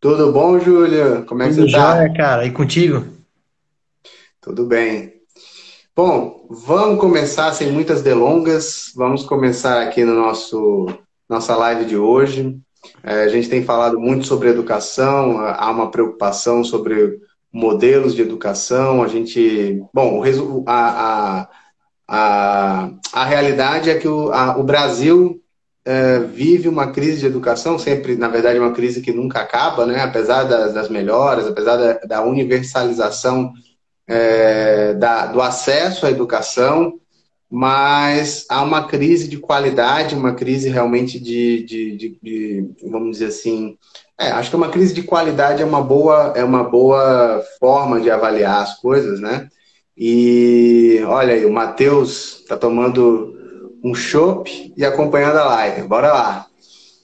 [0.00, 1.22] Tudo bom, Júlia?
[1.22, 1.96] Como é que Tudo você tá?
[1.96, 2.46] jóia, cara.
[2.46, 3.04] E contigo?
[4.40, 5.14] Tudo bem.
[5.94, 8.92] Bom, vamos começar sem muitas delongas.
[8.94, 10.86] Vamos começar aqui no nosso
[11.28, 12.56] nossa live de hoje.
[13.02, 17.18] É, a gente tem falado muito sobre educação, há uma preocupação sobre
[17.52, 19.02] modelos de educação.
[19.02, 20.22] A gente, bom,
[20.66, 21.48] a, a,
[22.08, 25.42] a, a realidade é que o, a- o Brasil
[25.88, 30.02] é, vive uma crise de educação, sempre, na verdade, uma crise que nunca acaba, né?
[30.02, 33.52] Apesar das, das melhoras, apesar da, da universalização
[34.06, 36.94] é, da- do acesso à educação,
[37.50, 43.26] mas há uma crise de qualidade, uma crise realmente de, de, de- de- vamos dizer
[43.26, 43.78] assim,
[44.20, 48.10] é, acho que uma crise de qualidade é uma boa, é uma boa forma de
[48.10, 49.48] avaliar as coisas, né?
[49.96, 53.37] E olha aí, o Matheus está tomando
[53.84, 55.82] um chopp e acompanhando a live.
[55.88, 56.46] Bora lá.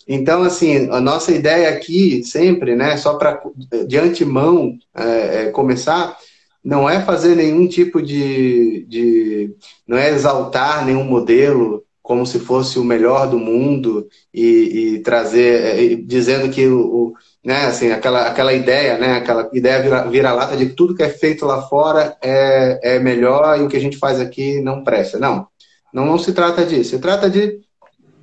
[0.07, 3.41] Então, assim, a nossa ideia aqui, sempre, né, só para
[3.87, 6.17] de antemão é, é, começar,
[6.63, 9.55] não é fazer nenhum tipo de, de.
[9.87, 15.93] não é exaltar nenhum modelo como se fosse o melhor do mundo e, e trazer,
[15.93, 20.57] é, dizendo que o, o- né, assim, aquela, aquela ideia, né, aquela ideia vira- vira-lata
[20.57, 23.81] de que tudo que é feito lá fora é, é melhor e o que a
[23.81, 25.19] gente faz aqui não presta.
[25.19, 25.47] Não,
[25.95, 26.91] não, não se trata disso.
[26.91, 27.61] Se trata de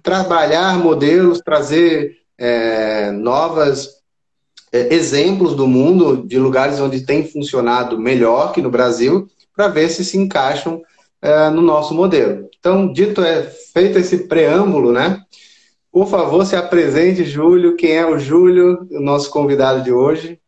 [0.03, 4.01] trabalhar modelos, trazer é, novas
[4.73, 9.89] é, exemplos do mundo, de lugares onde tem funcionado melhor que no Brasil, para ver
[9.89, 10.81] se se encaixam
[11.21, 12.49] é, no nosso modelo.
[12.59, 15.23] Então, dito é feito esse preâmbulo, né?
[15.89, 17.75] Por favor, se apresente, Júlio.
[17.77, 20.39] Quem é o Júlio, o nosso convidado de hoje?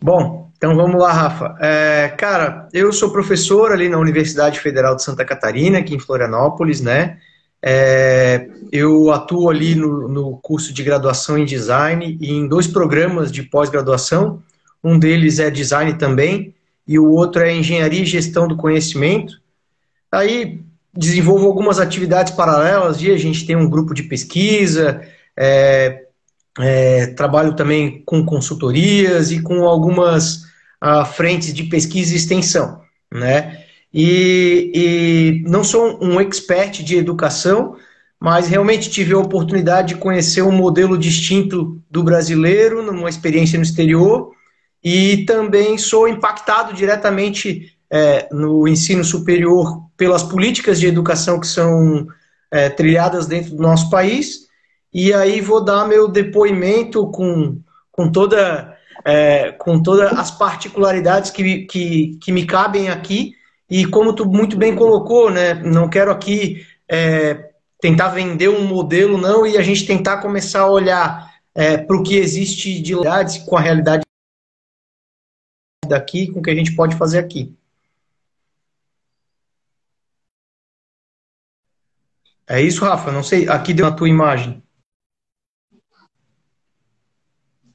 [0.00, 1.54] Bom, então vamos lá, Rafa.
[1.60, 6.80] É, cara, eu sou professor ali na Universidade Federal de Santa Catarina, aqui em Florianópolis,
[6.80, 7.18] né?
[7.62, 13.30] É, eu atuo ali no, no curso de graduação em design e em dois programas
[13.30, 14.42] de pós-graduação.
[14.82, 16.54] Um deles é design também
[16.86, 19.40] e o outro é engenharia e gestão do conhecimento.
[20.10, 20.60] Aí
[20.96, 25.02] desenvolvo algumas atividades paralelas, e a gente tem um grupo de pesquisa,
[25.36, 26.04] é,
[26.58, 30.45] é, trabalho também com consultorias e com algumas
[30.80, 32.80] ah, frentes de pesquisa e extensão,
[33.12, 33.64] né?
[33.92, 37.76] E, e não sou um expert de educação,
[38.20, 43.64] mas realmente tive a oportunidade de conhecer um modelo distinto do brasileiro, numa experiência no
[43.64, 44.32] exterior,
[44.82, 52.06] e também sou impactado diretamente é, no ensino superior pelas políticas de educação que são
[52.50, 54.46] é, trilhadas dentro do nosso país.
[54.92, 57.58] E aí vou dar meu depoimento com,
[57.90, 58.75] com toda
[59.06, 63.36] é, com todas as particularidades que, que, que me cabem aqui.
[63.70, 65.54] E como tu muito bem colocou, né?
[65.54, 70.70] Não quero aqui é, tentar vender um modelo, não, e a gente tentar começar a
[70.70, 74.02] olhar é, para o que existe de realidade com a realidade
[75.88, 77.56] daqui, com o que a gente pode fazer aqui.
[82.48, 83.12] É isso, Rafa?
[83.12, 84.62] Não sei, aqui deu na tua imagem.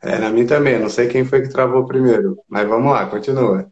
[0.02, 0.80] É, na mim também.
[0.80, 3.68] Não sei quem foi que travou primeiro, mas vamos lá, continua.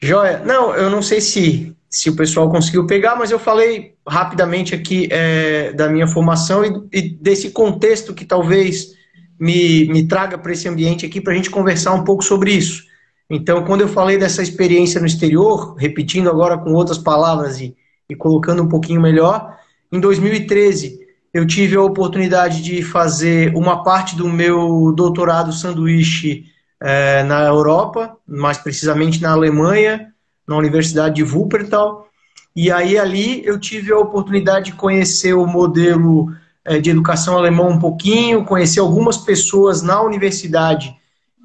[0.00, 0.42] Joia.
[0.44, 5.08] Não, eu não sei se, se o pessoal conseguiu pegar, mas eu falei rapidamente aqui
[5.10, 8.92] é, da minha formação e, e desse contexto que talvez
[9.40, 12.84] me, me traga para esse ambiente aqui para a gente conversar um pouco sobre isso.
[13.30, 17.74] Então, quando eu falei dessa experiência no exterior, repetindo agora com outras palavras e,
[18.08, 19.56] e colocando um pouquinho melhor,
[19.90, 21.03] em 2013
[21.34, 26.44] eu tive a oportunidade de fazer uma parte do meu doutorado sanduíche
[26.80, 30.12] é, na Europa, mais precisamente na Alemanha,
[30.46, 32.06] na Universidade de Wuppertal.
[32.54, 36.32] E aí ali eu tive a oportunidade de conhecer o modelo
[36.64, 40.94] é, de educação alemão um pouquinho, conhecer algumas pessoas na universidade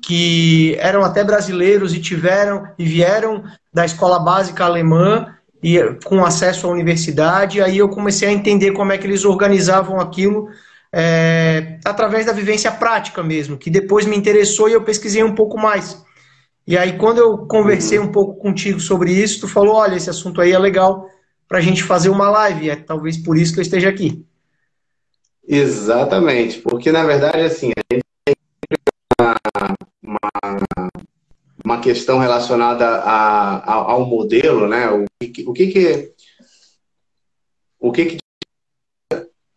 [0.06, 3.44] que eram até brasileiros e tiveram e vieram
[3.74, 7.62] da escola básica alemã e com acesso à universidade.
[7.62, 10.50] Aí eu comecei a entender como é que eles organizavam aquilo
[10.92, 15.58] é, através da vivência prática mesmo, que depois me interessou e eu pesquisei um pouco
[15.58, 16.04] mais.
[16.66, 20.40] E aí, quando eu conversei um pouco contigo sobre isso, tu falou: olha, esse assunto
[20.40, 21.10] aí é legal
[21.48, 22.70] para a gente fazer uma live.
[22.70, 24.24] É talvez por isso que eu esteja aqui.
[25.48, 28.06] Exatamente, porque na verdade, assim, a gente
[31.80, 34.90] questão relacionada a, a, ao modelo, né?
[34.90, 36.14] O que, o que, que
[37.80, 38.18] o que, que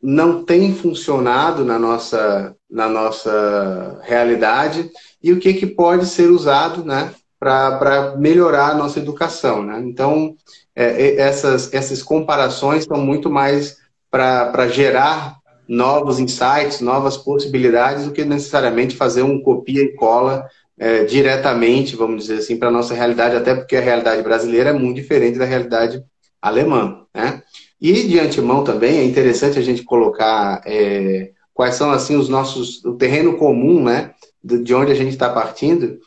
[0.02, 4.90] não tem funcionado na nossa, na nossa realidade
[5.22, 9.62] e o que, que pode ser usado né, para melhorar a nossa educação.
[9.62, 9.80] Né?
[9.84, 10.34] Então,
[10.75, 13.76] é, essas, essas comparações são muito mais
[14.10, 15.36] para gerar
[15.68, 20.46] novos insights, novas possibilidades, do que necessariamente fazer um copia e cola
[20.78, 24.72] é, diretamente, vamos dizer assim, para a nossa realidade, até porque a realidade brasileira é
[24.72, 26.02] muito diferente da realidade
[26.40, 27.04] alemã.
[27.14, 27.42] Né?
[27.80, 32.84] E de antemão também é interessante a gente colocar é, quais são assim os nossos,
[32.84, 35.98] o terreno comum, né, de onde a gente está partindo,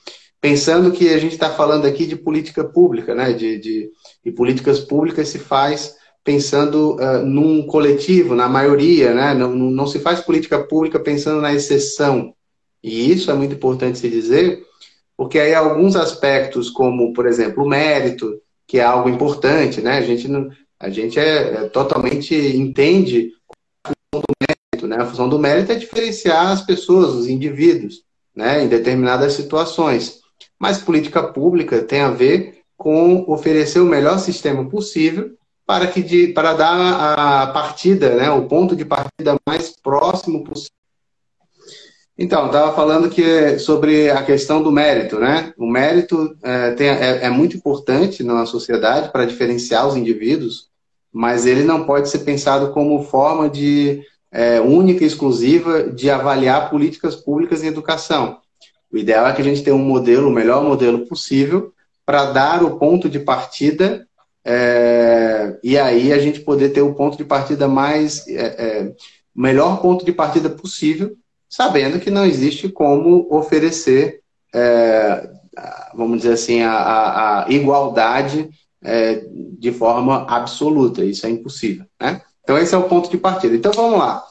[0.42, 3.90] pensando que a gente está falando aqui de política pública, né, de, de,
[4.24, 5.96] de políticas públicas se faz
[6.26, 9.36] pensando uh, num coletivo, na maioria, né?
[9.36, 12.34] Não, não se faz política pública pensando na exceção.
[12.86, 14.64] E isso é muito importante se dizer,
[15.18, 19.98] porque aí alguns aspectos, como, por exemplo, o mérito, que é algo importante, né?
[19.98, 20.28] A gente,
[20.80, 23.32] a gente é, é totalmente entende
[23.84, 24.98] a função do mérito, né?
[24.98, 28.04] A função do mérito é diferenciar as pessoas, os indivíduos,
[28.36, 28.64] né?
[28.64, 30.20] Em determinadas situações.
[30.60, 35.32] Mas política pública tem a ver com oferecer o melhor sistema possível
[35.66, 40.85] para, que de, para dar a partida, né, o ponto de partida mais próximo possível.
[42.18, 45.54] Então, estava falando que sobre a questão do mérito, né?
[45.58, 50.70] O mérito é, tem, é, é muito importante na sociedade para diferenciar os indivíduos,
[51.12, 54.02] mas ele não pode ser pensado como forma de
[54.32, 58.40] é, única e exclusiva de avaliar políticas públicas em educação.
[58.92, 61.74] O ideal é que a gente tenha um modelo, o melhor modelo possível,
[62.06, 64.08] para dar o ponto de partida
[64.46, 68.28] é, e aí a gente poder ter o ponto de partida mais.
[68.28, 68.94] É, é,
[69.36, 71.14] melhor ponto de partida possível,
[71.56, 74.20] sabendo que não existe como oferecer,
[74.54, 75.30] é,
[75.94, 78.50] vamos dizer assim, a, a, a igualdade
[78.84, 79.24] é,
[79.58, 81.06] de forma absoluta.
[81.06, 81.86] Isso é impossível.
[81.98, 82.22] Né?
[82.44, 83.56] Então, esse é o ponto de partida.
[83.56, 84.22] Então, vamos lá.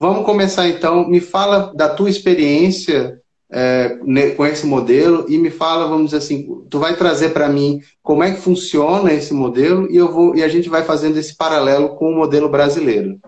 [0.00, 1.08] Vamos começar então.
[1.08, 3.16] Me fala da tua experiência
[3.48, 4.00] é,
[4.36, 8.24] com esse modelo e me fala, vamos dizer assim, tu vai trazer para mim como
[8.24, 11.90] é que funciona esse modelo e eu vou e a gente vai fazendo esse paralelo
[11.90, 13.20] com o modelo brasileiro.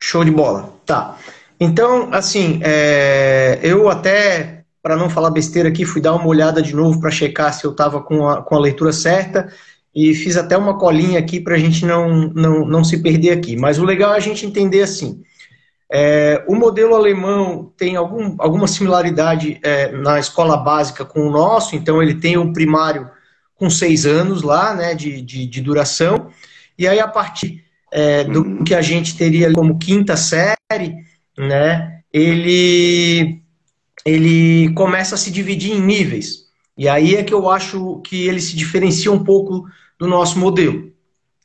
[0.00, 0.72] Show de bola.
[0.86, 1.18] Tá.
[1.60, 6.74] Então, assim, é, eu até, para não falar besteira aqui, fui dar uma olhada de
[6.74, 9.52] novo para checar se eu estava com a, com a leitura certa
[9.94, 13.56] e fiz até uma colinha aqui para a gente não, não, não se perder aqui.
[13.56, 15.22] Mas o legal é a gente entender assim.
[15.90, 21.74] É, o modelo alemão tem algum, alguma similaridade é, na escola básica com o nosso,
[21.74, 23.10] então ele tem o primário
[23.56, 26.28] com seis anos lá, né, de, de, de duração,
[26.78, 28.64] e aí a partir é, do uhum.
[28.64, 30.94] que a gente teria como quinta série,
[31.38, 33.40] né, ele,
[34.04, 36.48] ele começa a se dividir em níveis.
[36.76, 39.66] E aí é que eu acho que ele se diferencia um pouco
[39.98, 40.92] do nosso modelo.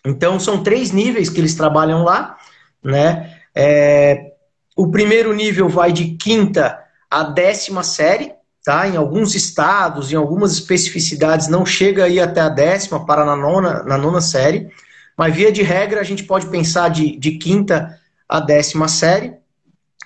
[0.05, 2.37] Então, são três níveis que eles trabalham lá,
[2.83, 3.37] né?
[3.55, 4.33] É,
[4.75, 6.77] o primeiro nível vai de quinta
[7.09, 8.87] a décima série, tá?
[8.87, 13.83] Em alguns estados, em algumas especificidades, não chega aí até a décima, para na nona,
[13.83, 14.69] na nona série.
[15.17, 19.33] Mas, via de regra, a gente pode pensar de, de quinta a décima série.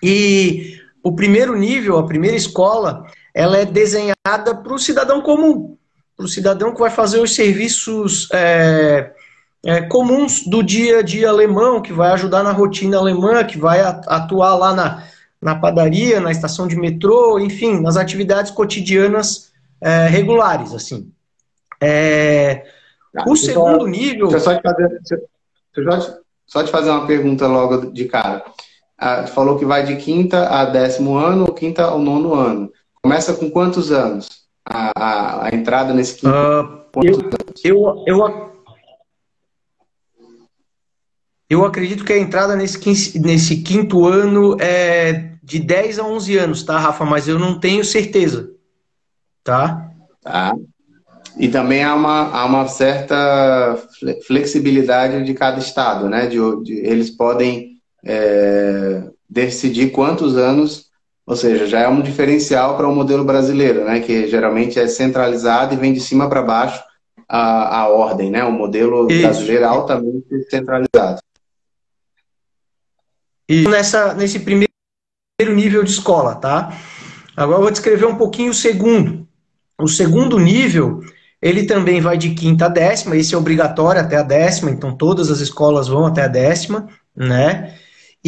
[0.01, 5.77] E o primeiro nível, a primeira escola, ela é desenhada para o cidadão comum,
[6.15, 9.11] para o cidadão que vai fazer os serviços é,
[9.65, 13.79] é, comuns do dia a dia alemão, que vai ajudar na rotina alemã, que vai
[13.81, 15.03] atuar lá na,
[15.41, 21.11] na padaria, na estação de metrô, enfim, nas atividades cotidianas é, regulares, assim.
[21.79, 22.65] É,
[23.15, 24.39] ah, o segundo só, nível...
[24.39, 25.01] Só te, fazer,
[26.45, 28.43] só te fazer uma pergunta logo de cara.
[28.97, 32.71] Ah, falou que vai de quinta a décimo ano ou quinta ao nono ano.
[33.01, 34.47] Começa com quantos anos?
[34.65, 36.33] A, a, a entrada nesse quinto?
[36.33, 37.29] Uh, eu,
[37.63, 38.47] eu, eu,
[41.49, 46.63] eu acredito que a entrada nesse, nesse quinto ano é de 10 a 11 anos,
[46.63, 47.05] tá, Rafa?
[47.05, 48.51] Mas eu não tenho certeza,
[49.43, 49.91] tá?
[50.21, 50.53] Tá.
[51.37, 53.77] E também há uma, há uma certa
[54.25, 56.25] flexibilidade de cada estado, né?
[56.25, 57.76] De, de eles podem
[58.07, 60.87] é, decidir quantos anos,
[61.25, 63.99] ou seja, já é um diferencial para o modelo brasileiro, né?
[63.99, 66.81] Que geralmente é centralizado e vem de cima para baixo
[67.27, 68.43] a, a ordem, né?
[68.45, 69.21] O modelo Isso.
[69.21, 71.19] brasileiro é altamente centralizado.
[73.49, 74.69] E nessa, nesse primeiro
[75.39, 76.73] nível de escola, tá?
[77.35, 79.27] Agora eu vou descrever um pouquinho o segundo.
[79.79, 81.01] O segundo nível,
[81.41, 85.29] ele também vai de quinta a décima, esse é obrigatório até a décima, então todas
[85.29, 87.77] as escolas vão até a décima, né?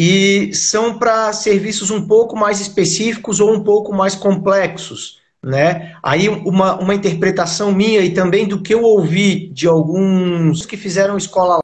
[0.02, 5.94] E são para serviços um pouco mais específicos ou um pouco mais complexos, né?
[6.02, 11.18] Aí uma, uma interpretação minha e também do que eu ouvi de alguns que fizeram
[11.18, 11.60] escola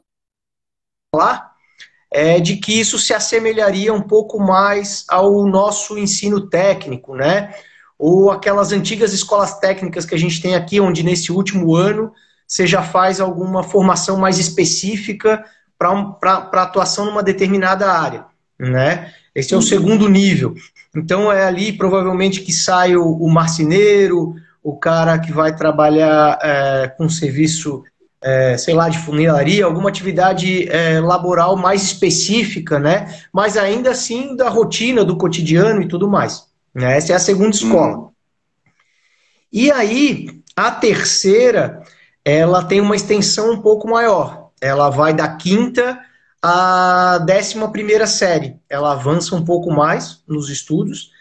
[1.15, 1.51] lá,
[2.11, 7.55] é, de que isso se assemelharia um pouco mais ao nosso ensino técnico, né?
[7.97, 12.13] Ou aquelas antigas escolas técnicas que a gente tem aqui, onde nesse último ano
[12.47, 15.43] você já faz alguma formação mais específica
[15.75, 18.26] para atuação numa determinada área.
[18.59, 19.11] Né?
[19.33, 20.55] Esse é o segundo nível.
[20.95, 26.87] Então é ali provavelmente que sai o, o marceneiro, o cara que vai trabalhar é,
[26.97, 27.83] com serviço,
[28.21, 33.15] é, sei lá, de funilaria, alguma atividade é, laboral mais específica, né?
[33.31, 36.47] Mas ainda assim da rotina, do cotidiano e tudo mais.
[36.73, 36.97] Né?
[36.97, 37.97] Essa é a segunda escola.
[37.97, 38.11] Uhum.
[39.51, 41.81] E aí, a terceira,
[42.25, 44.49] ela tem uma extensão um pouco maior.
[44.59, 45.99] Ela vai da quinta
[47.25, 48.55] décima primeira série.
[48.69, 51.11] Ela avança um pouco mais nos estudos.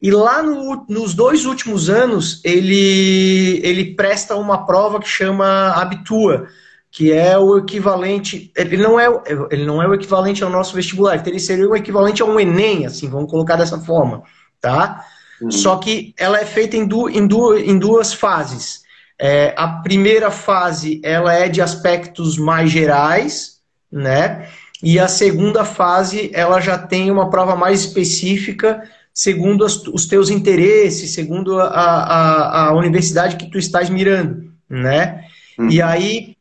[0.00, 6.48] E lá no, nos dois últimos anos, ele, ele presta uma prova que chama Habitua,
[6.90, 8.50] que é o equivalente.
[8.56, 9.06] Ele não é,
[9.50, 12.84] ele não é o equivalente ao nosso vestibular, ele seria o equivalente a um Enem,
[12.84, 14.24] assim, vamos colocar dessa forma.
[14.60, 15.04] Tá?
[15.40, 15.50] Uhum.
[15.50, 18.82] Só que ela é feita em, du, em, du, em duas fases.
[19.20, 23.60] É, a primeira fase ela é de aspectos mais gerais,
[23.90, 24.48] né?
[24.82, 28.82] E a segunda fase ela já tem uma prova mais específica
[29.14, 35.24] segundo as, os teus interesses, segundo a, a, a, universidade que tu estás mirando, né?
[35.58, 35.68] Uhum.
[35.68, 36.36] E aí,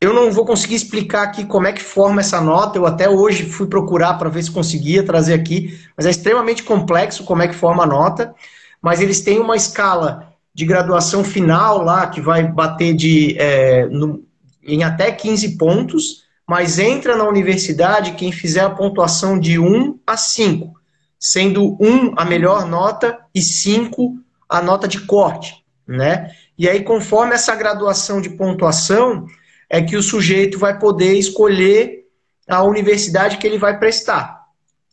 [0.00, 3.44] eu não vou conseguir explicar aqui como é que forma essa nota, eu até hoje
[3.44, 7.54] fui procurar para ver se conseguia trazer aqui, mas é extremamente complexo como é que
[7.54, 8.34] forma a nota,
[8.80, 14.22] mas eles têm uma escala de graduação final lá, que vai bater de, é, no,
[14.62, 20.18] em até 15 pontos, mas entra na universidade quem fizer a pontuação de 1 a
[20.18, 20.74] 5
[21.18, 26.30] sendo 1 a melhor nota e 5 a nota de corte, né?
[26.58, 29.26] E aí, conforme essa graduação de pontuação,
[29.70, 32.04] é que o sujeito vai poder escolher
[32.46, 34.42] a universidade que ele vai prestar.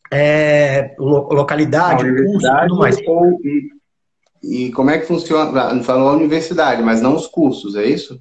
[0.10, 2.98] É, localidade, curso, tudo mais.
[3.06, 3.70] Ou, e,
[4.42, 5.74] e, como é que funciona?
[5.74, 8.18] Não falou a universidade, mas não os cursos, é isso?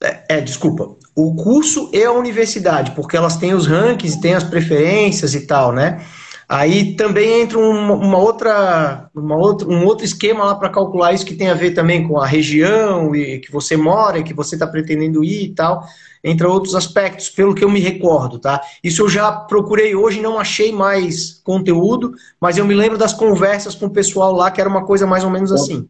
[0.00, 0.94] É, é, desculpa.
[1.16, 5.72] O curso e a universidade, porque elas têm os rankings, têm as preferências e tal,
[5.72, 6.04] né?
[6.48, 11.24] Aí também entra uma, uma outra, uma outra, um outro esquema lá para calcular isso
[11.24, 14.54] que tem a ver também com a região e que você mora, e que você
[14.54, 15.84] está pretendendo ir e tal.
[16.22, 18.60] Entra outros aspectos, pelo que eu me recordo, tá?
[18.82, 23.74] Isso eu já procurei hoje, não achei mais conteúdo, mas eu me lembro das conversas
[23.74, 25.88] com o pessoal lá, que era uma coisa mais ou menos assim.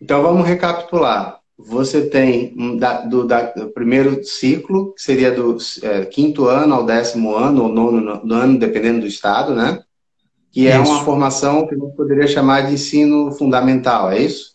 [0.00, 6.04] Então vamos recapitular você tem da, do, da, do, primeiro ciclo, que seria do é,
[6.04, 9.80] quinto ano ao décimo ano, ou nono ano, dependendo do estado, né?
[10.50, 10.90] Que é isso.
[10.90, 14.54] uma formação que a gente poderia chamar de ensino fundamental, é isso?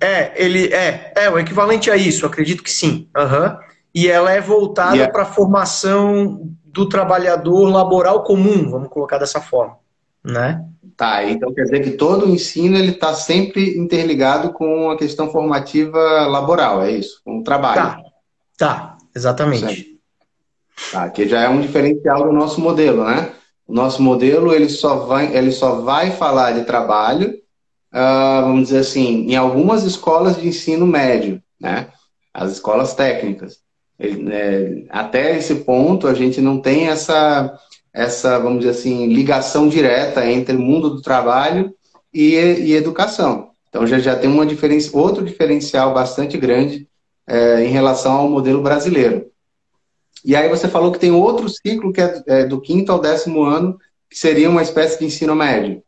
[0.00, 3.08] É, ele é, é o equivalente a isso, acredito que sim.
[3.16, 3.56] Uhum.
[3.94, 5.08] E ela é voltada é...
[5.08, 9.76] para a formação do trabalhador laboral comum, vamos colocar dessa forma,
[10.24, 10.64] né?
[10.96, 15.28] Tá, então quer dizer que todo o ensino ele está sempre interligado com a questão
[15.28, 17.20] formativa laboral, é isso?
[17.24, 17.80] Com o trabalho.
[17.82, 18.02] Tá,
[18.56, 19.98] tá exatamente.
[20.92, 23.32] Tá, que já é um diferencial do nosso modelo, né?
[23.66, 27.30] O nosso modelo ele só vai, ele só vai falar de trabalho,
[27.92, 31.88] uh, vamos dizer assim, em algumas escolas de ensino médio, né?
[32.32, 33.58] As escolas técnicas.
[33.98, 37.56] Ele, né, até esse ponto a gente não tem essa
[37.94, 41.72] essa, vamos dizer assim, ligação direta entre o mundo do trabalho
[42.12, 43.50] e, e educação.
[43.68, 46.88] Então já, já tem uma diferença, outro diferencial bastante grande
[47.26, 49.26] é, em relação ao modelo brasileiro.
[50.24, 53.44] E aí você falou que tem outro ciclo que é, é do quinto ao décimo
[53.44, 53.78] ano,
[54.10, 55.80] que seria uma espécie de ensino médio.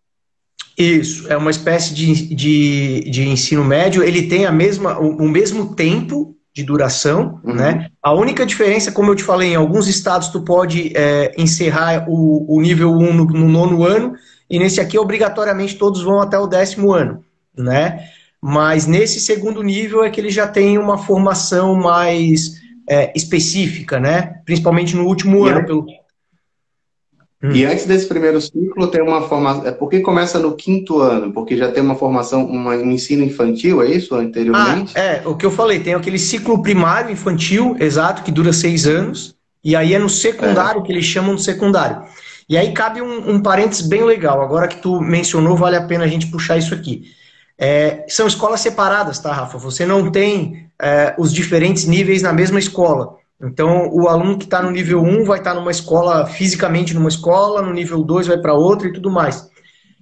[0.78, 4.02] Isso, é uma espécie de, de, de ensino médio.
[4.02, 7.52] Ele tem a mesma, o, o mesmo tempo de duração, uhum.
[7.52, 7.90] né?
[8.02, 12.46] A única diferença, como eu te falei, em alguns estados tu pode é, encerrar o,
[12.48, 14.14] o nível 1 no, no, nono ano,
[14.48, 17.22] e nesse aqui, obrigatoriamente, todos vão até o décimo ano,
[17.54, 18.08] né?
[18.40, 22.54] Mas nesse segundo nível é que ele já tem uma formação mais
[22.88, 24.40] é, específica, né?
[24.46, 25.84] Principalmente no último ano, pelo,
[27.42, 27.52] Hum.
[27.52, 29.66] E antes desse primeiro ciclo tem uma formação.
[29.66, 31.32] É por que começa no quinto ano?
[31.32, 34.14] Porque já tem uma formação, uma, um ensino infantil, é isso?
[34.14, 34.92] Anteriormente?
[34.96, 38.86] Ah, é, o que eu falei, tem aquele ciclo primário infantil, exato, que dura seis
[38.86, 40.84] anos, e aí é no secundário, é.
[40.84, 42.02] que eles chamam de secundário.
[42.48, 44.40] E aí cabe um, um parênteses bem legal.
[44.40, 47.10] Agora que tu mencionou, vale a pena a gente puxar isso aqui.
[47.58, 49.58] É, são escolas separadas, tá, Rafa?
[49.58, 53.16] Você não tem é, os diferentes níveis na mesma escola.
[53.40, 57.08] Então, o aluno que está no nível 1 vai estar tá numa escola, fisicamente numa
[57.08, 59.50] escola, no nível 2 vai para outra e tudo mais.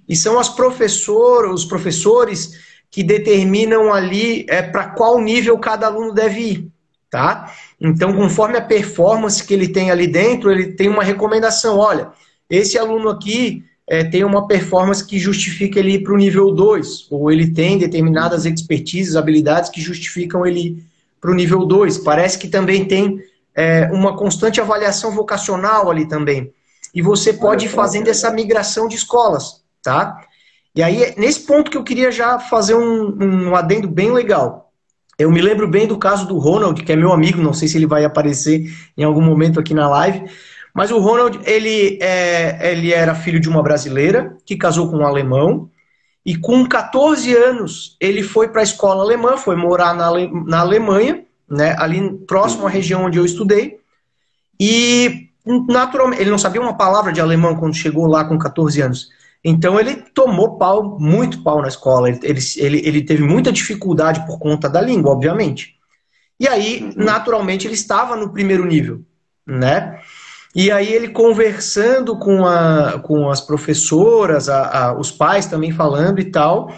[0.07, 2.53] E são as professor, os professores
[2.89, 6.71] que determinam ali é, para qual nível cada aluno deve ir,
[7.09, 7.51] tá?
[7.81, 11.77] Então, conforme a performance que ele tem ali dentro, ele tem uma recomendação.
[11.77, 12.11] Olha,
[12.49, 17.07] esse aluno aqui é, tem uma performance que justifica ele ir para o nível 2,
[17.11, 20.81] ou ele tem determinadas expertises, habilidades que justificam ele
[21.25, 21.97] para o nível 2.
[21.99, 23.19] Parece que também tem
[23.55, 26.53] é, uma constante avaliação vocacional ali também.
[26.93, 30.21] e você pode ir fazendo essa migração de escolas, tá?
[30.73, 34.71] E aí, nesse ponto que eu queria já fazer um, um adendo bem legal.
[35.17, 37.77] Eu me lembro bem do caso do Ronald, que é meu amigo, não sei se
[37.77, 40.23] ele vai aparecer em algum momento aqui na live,
[40.73, 45.05] mas o Ronald, ele, é, ele era filho de uma brasileira que casou com um
[45.05, 45.69] alemão,
[46.25, 50.59] e com 14 anos ele foi para a escola alemã, foi morar na, Ale, na
[50.59, 53.79] Alemanha, né, ali próximo à região onde eu estudei,
[54.59, 55.29] e
[55.67, 59.09] naturalmente, ele não sabia uma palavra de alemão quando chegou lá com 14 anos.
[59.43, 62.09] Então ele tomou pau, muito pau na escola.
[62.09, 65.75] Ele, ele, ele teve muita dificuldade por conta da língua, obviamente.
[66.39, 66.93] E aí, uhum.
[67.05, 69.01] naturalmente, ele estava no primeiro nível,
[69.45, 70.01] né?
[70.55, 76.21] E aí ele conversando com, a, com as professoras, a, a, os pais também falando
[76.21, 76.73] e tal,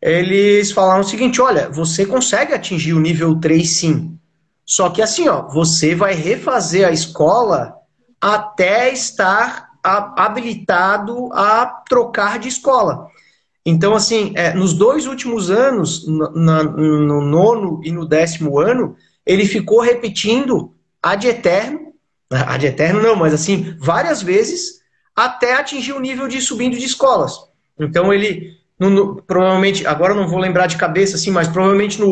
[0.00, 4.18] eles falaram o seguinte, olha, você consegue atingir o nível 3 sim.
[4.66, 7.76] Só que assim, ó, você vai refazer a escola
[8.20, 13.06] até estar habilitado a trocar de escola.
[13.64, 19.44] Então, assim, é, nos dois últimos anos, na, no nono e no décimo ano, ele
[19.46, 21.91] ficou repetindo ad eterno,
[22.32, 24.80] ad eterno não, mas assim, várias vezes,
[25.14, 27.32] até atingir o nível de subindo de escolas.
[27.78, 32.10] Então, ele, no, no, provavelmente, agora não vou lembrar de cabeça, assim, mas provavelmente no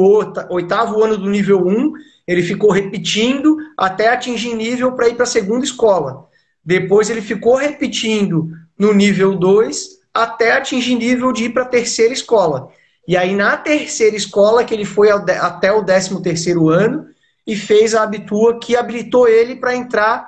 [0.50, 1.93] oitavo ano do nível 1,
[2.27, 6.29] ele ficou repetindo até atingir nível para ir para a segunda escola.
[6.65, 12.12] Depois ele ficou repetindo no nível 2 até atingir nível de ir para a terceira
[12.12, 12.69] escola.
[13.07, 17.07] E aí na terceira escola que ele foi até o 13 terceiro ano
[17.50, 20.25] e fez a habitua que habilitou ele para entrar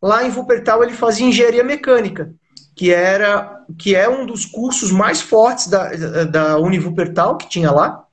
[0.00, 2.32] lá em Wuppertal, ele fazia engenharia mecânica,
[2.74, 8.06] que era que é um dos cursos mais fortes da, da Uniwuppertal que tinha lá.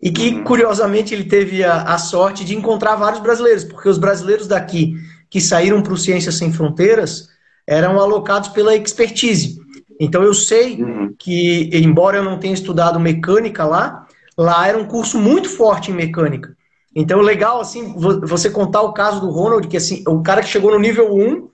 [0.00, 0.44] E que, uhum.
[0.44, 4.96] curiosamente, ele teve a, a sorte de encontrar vários brasileiros, porque os brasileiros daqui
[5.28, 7.28] que saíram para o Ciências Sem Fronteiras
[7.66, 9.60] eram alocados pela expertise.
[10.00, 11.14] Então eu sei uhum.
[11.18, 14.06] que, embora eu não tenha estudado mecânica lá,
[14.38, 16.56] lá era um curso muito forte em mecânica.
[16.94, 20.70] Então legal assim você contar o caso do Ronald, que assim, o cara que chegou
[20.70, 21.48] no nível 1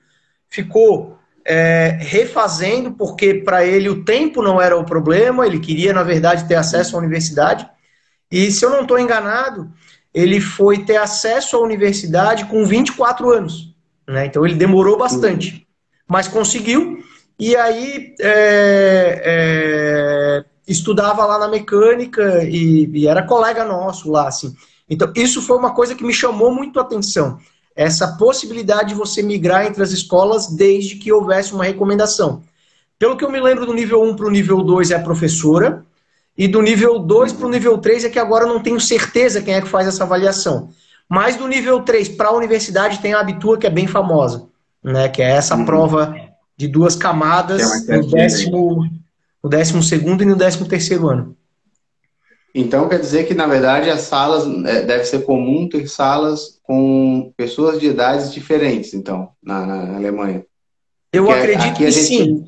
[0.48, 6.03] ficou é, refazendo, porque para ele o tempo não era o problema, ele queria, na
[6.03, 7.68] verdade, ter acesso à universidade.
[8.31, 9.72] E se eu não estou enganado,
[10.12, 13.74] ele foi ter acesso à universidade com 24 anos.
[14.07, 14.27] Né?
[14.27, 15.66] Então ele demorou bastante,
[16.07, 16.98] mas conseguiu.
[17.38, 24.55] E aí é, é, estudava lá na mecânica e, e, era colega nosso lá, assim.
[24.88, 27.38] Então isso foi uma coisa que me chamou muito a atenção.
[27.74, 32.42] Essa possibilidade de você migrar entre as escolas desde que houvesse uma recomendação.
[32.98, 35.85] Pelo que eu me lembro do nível 1 para o nível 2 é a professora,
[36.37, 39.42] e do nível 2 para o nível 3 é que agora eu não tenho certeza
[39.42, 40.70] quem é que faz essa avaliação.
[41.09, 44.46] Mas do nível 3 para a universidade tem a Abitua, que é bem famosa,
[44.83, 45.09] né?
[45.09, 45.64] Que é essa uhum.
[45.64, 46.14] prova
[46.57, 48.88] de duas camadas é no, décimo,
[49.42, 51.37] no décimo segundo e no décimo terceiro ano.
[52.54, 57.32] Então quer dizer que, na verdade, as salas, é, deve ser comum ter salas com
[57.37, 60.44] pessoas de idades diferentes, então, na, na Alemanha.
[61.12, 62.06] Eu Porque acredito que gente...
[62.06, 62.44] sim.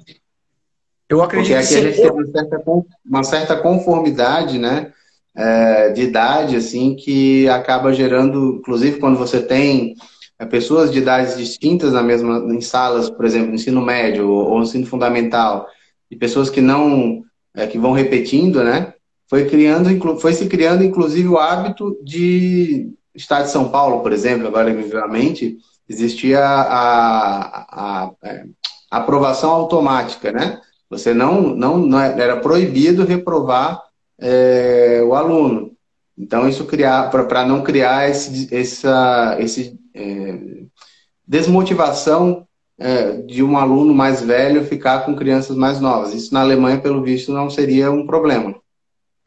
[1.09, 2.63] Eu acredito Porque aqui que a gente tem uma certa,
[3.05, 4.93] uma certa conformidade, né?
[5.35, 9.95] É, de idade, assim, que acaba gerando, inclusive quando você tem
[10.39, 14.63] é, pessoas de idades distintas na mesma, em salas, por exemplo, ensino médio ou, ou
[14.63, 15.67] ensino fundamental,
[16.11, 17.23] e pessoas que não,
[17.55, 18.95] é, que vão repetindo, né?
[19.31, 24.49] Foi criando, foi se criando, inclusive, o hábito de Estado de São Paulo, por exemplo,
[24.49, 25.57] agora vivamente,
[25.89, 28.45] existia a, a, a, a é,
[28.91, 30.61] aprovação automática, né?
[30.91, 33.81] Você não, não, não é, era proibido reprovar
[34.19, 35.71] é, o aluno.
[36.19, 40.39] Então, isso criar para não criar esse, essa esse, é,
[41.25, 46.13] desmotivação é, de um aluno mais velho ficar com crianças mais novas.
[46.13, 48.60] Isso na Alemanha, pelo visto, não seria um problema.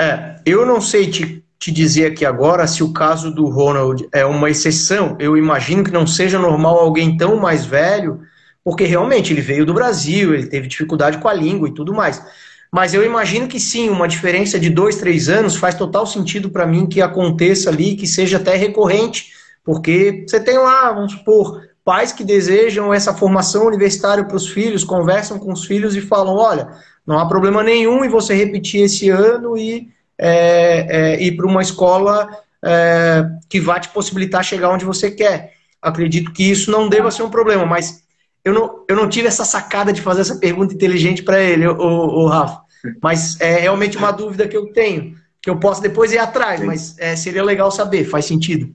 [0.02, 4.26] É, eu não sei te, te dizer aqui agora se o caso do Ronald é
[4.26, 5.16] uma exceção.
[5.20, 8.22] Eu imagino que não seja normal alguém tão mais velho
[8.64, 12.24] porque realmente ele veio do Brasil, ele teve dificuldade com a língua e tudo mais.
[12.72, 16.66] Mas eu imagino que sim, uma diferença de dois, três anos faz total sentido para
[16.66, 19.32] mim que aconteça ali, que seja até recorrente,
[19.64, 24.84] porque você tem lá, vamos supor, pais que desejam essa formação universitária para os filhos,
[24.84, 26.70] conversam com os filhos e falam: olha,
[27.06, 31.62] não há problema nenhum em você repetir esse ano e é, é, ir para uma
[31.62, 32.30] escola
[32.64, 35.54] é, que vai te possibilitar chegar onde você quer.
[35.82, 38.04] Acredito que isso não deva ser um problema, mas
[38.44, 41.76] eu não, eu não tive essa sacada de fazer essa pergunta inteligente para ele, o,
[41.76, 42.62] o, Rafa.
[43.02, 46.98] Mas é realmente uma dúvida que eu tenho, que eu posso depois ir atrás, mas
[47.00, 48.74] é, seria legal saber, faz sentido.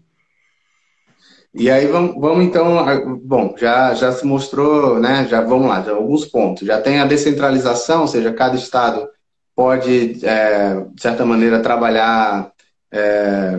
[1.54, 2.84] E aí vamos, vamos então,
[3.24, 5.26] bom, já, já se mostrou, né?
[5.28, 6.66] Já vamos lá, já alguns pontos.
[6.66, 9.08] Já tem a descentralização, ou seja, cada estado
[9.56, 12.52] pode, é, de certa maneira, trabalhar
[12.92, 13.56] é,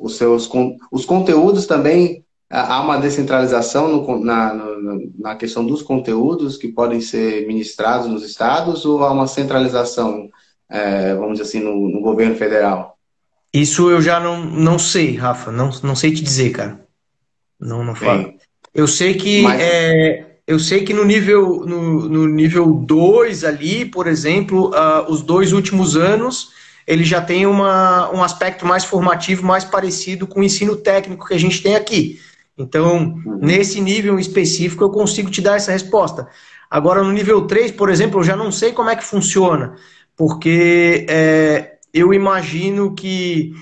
[0.00, 0.48] os seus
[0.90, 2.24] os conteúdos também.
[2.50, 8.24] Há uma descentralização no, na, no, na questão dos conteúdos que podem ser ministrados nos
[8.24, 10.30] estados ou há uma centralização,
[10.70, 12.96] é, vamos dizer assim, no, no governo federal?
[13.52, 15.52] Isso eu já não, não sei, Rafa.
[15.52, 16.87] Não, não sei te dizer, cara.
[17.60, 18.34] Não, não falo.
[18.74, 19.60] Eu sei que Mas...
[19.60, 25.22] é, eu sei que no nível no, no nível 2 ali, por exemplo, uh, os
[25.22, 26.50] dois últimos anos,
[26.86, 31.34] ele já tem uma, um aspecto mais formativo, mais parecido com o ensino técnico que
[31.34, 32.20] a gente tem aqui.
[32.56, 33.38] Então, uhum.
[33.40, 36.28] nesse nível específico, eu consigo te dar essa resposta.
[36.70, 39.76] Agora, no nível 3, por exemplo, eu já não sei como é que funciona,
[40.16, 43.52] porque é, eu imagino que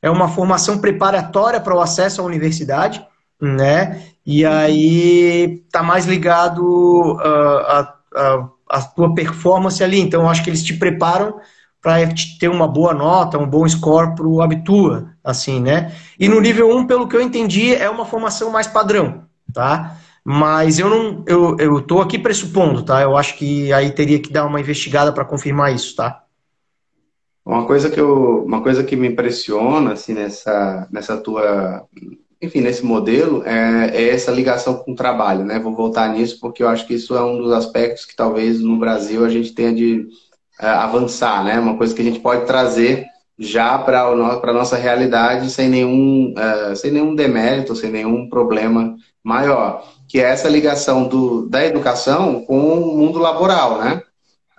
[0.00, 3.04] é uma formação preparatória para o acesso à universidade,
[3.40, 4.02] né?
[4.26, 6.62] E aí tá mais ligado
[7.14, 7.94] uh, a,
[8.68, 10.00] a, tua performance ali.
[10.00, 11.40] Então, acho que eles te preparam
[11.80, 11.96] para
[12.38, 15.94] ter uma boa nota, um bom score para o Abitua, assim, né?
[16.18, 19.22] E no nível 1, pelo que eu entendi, é uma formação mais padrão,
[19.52, 19.96] tá?
[20.24, 23.00] Mas eu não, eu, eu tô aqui pressupondo, tá?
[23.00, 26.22] Eu acho que aí teria que dar uma investigada para confirmar isso, tá?
[27.46, 31.88] Uma coisa que eu, uma coisa que me impressiona assim nessa nessa tua,
[32.40, 35.58] enfim, nesse modelo é, é essa ligação com o trabalho, né?
[35.58, 38.78] Vou voltar nisso porque eu acho que isso é um dos aspectos que talvez no
[38.78, 40.08] Brasil a gente tenha de
[40.60, 41.58] uh, avançar, né?
[41.58, 43.06] Uma coisa que a gente pode trazer
[43.38, 49.84] já para a nossa realidade sem nenhum, uh, sem nenhum demérito, sem nenhum problema maior,
[50.08, 54.02] que é essa ligação do, da educação com o mundo laboral, né?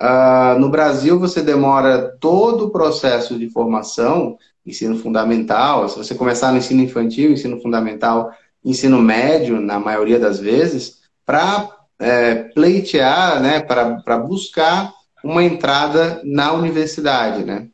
[0.01, 6.52] Uh, no Brasil, você demora todo o processo de formação, ensino fundamental, se você começar
[6.52, 8.32] no ensino infantil, ensino fundamental,
[8.63, 11.69] ensino médio, na maioria das vezes, para
[12.00, 14.93] é, pleitear, né, para buscar
[15.24, 17.67] uma entrada na universidade, né?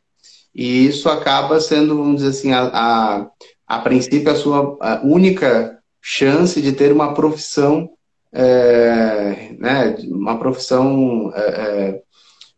[0.54, 3.26] E isso acaba sendo, vamos dizer assim, a, a,
[3.66, 7.90] a princípio, a sua a única chance de ter uma profissão,
[8.32, 12.02] é, né, uma profissão é, é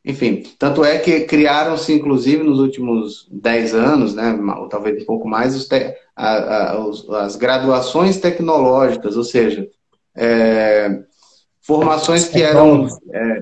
[0.05, 5.29] enfim, tanto é que criaram-se, inclusive, nos últimos 10 anos, né, ou talvez um pouco
[5.29, 5.69] mais,
[6.17, 9.69] a, a, os, as graduações tecnológicas, ou seja,
[10.17, 11.01] é,
[11.61, 12.89] formações que eram.
[13.13, 13.41] É,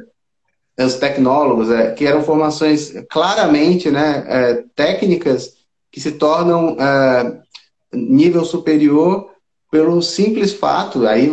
[0.84, 5.54] os tecnólogos, é, que eram formações claramente né, é, técnicas
[5.90, 7.40] que se tornam é,
[7.94, 9.30] nível superior
[9.70, 11.30] pelo simples fato, aí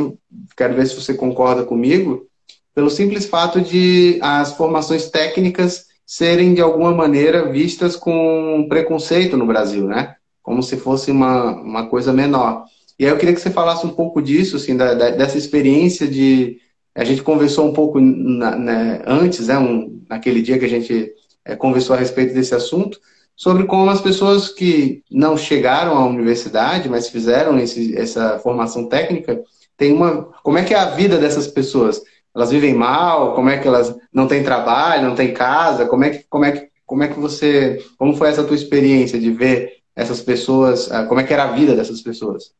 [0.55, 2.25] quero ver se você concorda comigo,
[2.73, 9.45] pelo simples fato de as formações técnicas serem de alguma maneira vistas com preconceito no
[9.45, 10.15] Brasil, né?
[10.41, 12.65] Como se fosse uma, uma coisa menor.
[12.99, 16.07] E aí eu queria que você falasse um pouco disso, assim, da, da, dessa experiência
[16.07, 16.57] de.
[16.95, 21.11] A gente conversou um pouco na, né, antes, né, um, naquele dia que a gente
[21.43, 22.99] é, conversou a respeito desse assunto,
[23.35, 29.41] sobre como as pessoas que não chegaram à universidade, mas fizeram esse, essa formação técnica,
[29.75, 30.25] tem uma.
[30.43, 32.01] Como é que é a vida dessas pessoas?
[32.35, 33.33] Elas vivem mal?
[33.33, 35.85] Como é que elas não têm trabalho, não têm casa?
[35.85, 39.19] Como é que, como é que, como é que você, como foi essa tua experiência
[39.19, 40.91] de ver essas pessoas?
[40.91, 42.51] Ah, como é que era a vida dessas pessoas?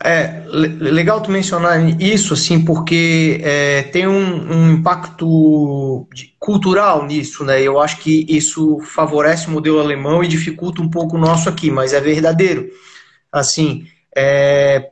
[0.00, 7.44] É legal tu mencionar isso, assim, porque é, tem um, um impacto de, cultural nisso,
[7.44, 7.60] né?
[7.60, 11.68] Eu acho que isso favorece o modelo alemão e dificulta um pouco o nosso aqui,
[11.68, 12.68] mas é verdadeiro.
[13.32, 14.88] Assim, é,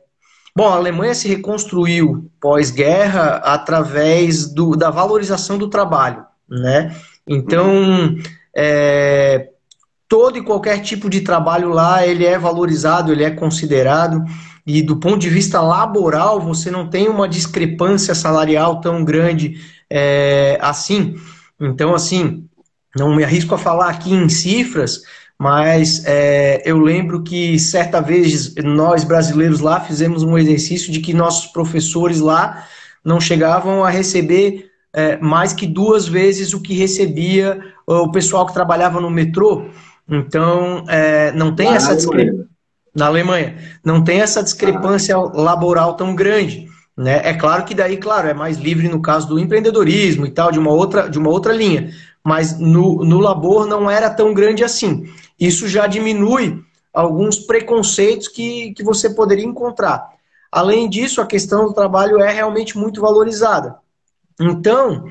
[0.57, 6.97] Bom, a Alemanha se reconstruiu pós-guerra através do, da valorização do trabalho, né?
[7.29, 8.17] Então,
[8.57, 9.51] é,
[10.09, 14.25] todo e qualquer tipo de trabalho lá, ele é valorizado, ele é considerado,
[14.67, 20.57] e do ponto de vista laboral, você não tem uma discrepância salarial tão grande é,
[20.63, 21.17] assim.
[21.61, 22.49] Então, assim,
[22.97, 25.03] não me arrisco a falar aqui em cifras,
[25.39, 31.13] mas é, eu lembro que certa vez nós brasileiros lá fizemos um exercício de que
[31.13, 32.65] nossos professores lá
[33.05, 38.55] não chegavam a receber é, mais que duas vezes o que recebia o pessoal que
[38.55, 39.67] trabalhava no metrô.
[40.09, 42.47] Então, é, não tem essa discrepância.
[42.95, 43.59] Na Alemanha.
[43.85, 46.67] Não tem essa discrepância laboral tão grande.
[46.97, 47.21] Né?
[47.25, 50.59] É claro que daí, claro, é mais livre no caso do empreendedorismo e tal, de
[50.59, 51.91] uma outra, de uma outra linha.
[52.27, 55.07] Mas no, no labor não era tão grande assim
[55.39, 56.63] isso já diminui
[56.93, 60.09] alguns preconceitos que, que você poderia encontrar.
[60.51, 63.77] Além disso, a questão do trabalho é realmente muito valorizada.
[64.41, 65.07] Então,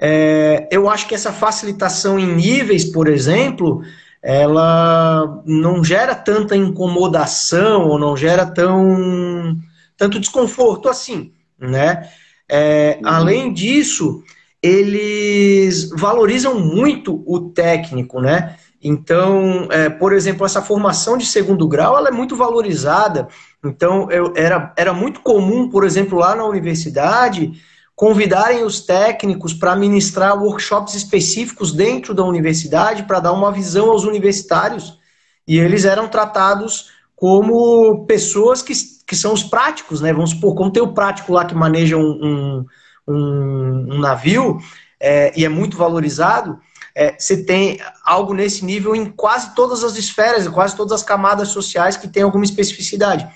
[0.00, 3.82] é, eu acho que essa facilitação em níveis, por exemplo,
[4.22, 9.56] ela não gera tanta incomodação ou não gera tão
[9.96, 12.10] tanto desconforto assim, né?
[12.48, 12.98] É.
[13.02, 14.22] Além disso,
[14.66, 18.56] eles valorizam muito o técnico, né?
[18.82, 23.28] Então, é, por exemplo, essa formação de segundo grau ela é muito valorizada.
[23.64, 27.52] Então, eu, era, era muito comum, por exemplo, lá na universidade,
[27.94, 34.04] convidarem os técnicos para ministrar workshops específicos dentro da universidade para dar uma visão aos
[34.04, 34.98] universitários.
[35.46, 38.74] E eles eram tratados como pessoas que,
[39.06, 40.12] que são os práticos, né?
[40.12, 42.66] Vamos supor, como tem o prático lá que maneja um, um,
[43.06, 44.58] um, um navio
[45.00, 46.58] é, e é muito valorizado,
[46.94, 51.48] é, você tem algo nesse nível em quase todas as esferas, quase todas as camadas
[51.48, 53.28] sociais que tem alguma especificidade.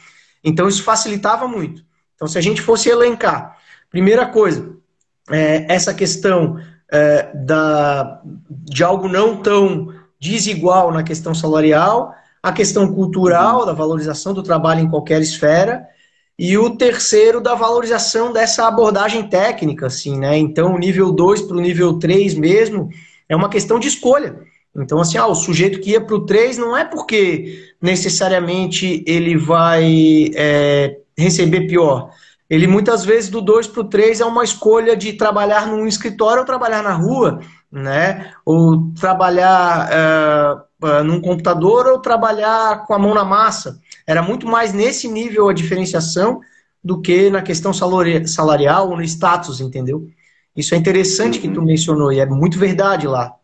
[0.43, 1.85] Então isso facilitava muito.
[2.15, 3.57] Então, se a gente fosse elencar
[3.91, 4.77] Primeira coisa,
[5.29, 6.59] é, essa questão
[6.91, 14.33] é, da, de algo não tão desigual na questão salarial, a questão cultural, da valorização
[14.33, 15.89] do trabalho em qualquer esfera,
[16.43, 20.39] e o terceiro, da valorização dessa abordagem técnica, assim, né?
[20.39, 22.89] Então, o nível 2 para o nível 3 mesmo
[23.29, 24.41] é uma questão de escolha.
[24.75, 29.37] Então, assim, ah, o sujeito que ia para o 3 não é porque necessariamente ele
[29.37, 32.11] vai é, receber pior,
[32.49, 36.41] ele muitas vezes do 2 para o 3 é uma escolha de trabalhar num escritório
[36.41, 38.33] ou trabalhar na rua, né?
[38.47, 40.70] Ou trabalhar uh,
[41.05, 43.79] num computador ou trabalhar com a mão na massa.
[44.07, 46.41] Era muito mais nesse nível a diferenciação
[46.83, 50.09] do que na questão salarial ou no status, entendeu?
[50.57, 53.35] Isso é interessante que tu mencionou e é muito verdade lá.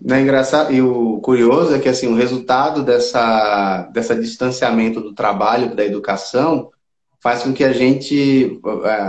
[0.00, 5.14] Não é engraçado e o curioso é que assim o resultado dessa dessa distanciamento do
[5.14, 6.70] trabalho da educação
[7.22, 8.58] faz com que a gente,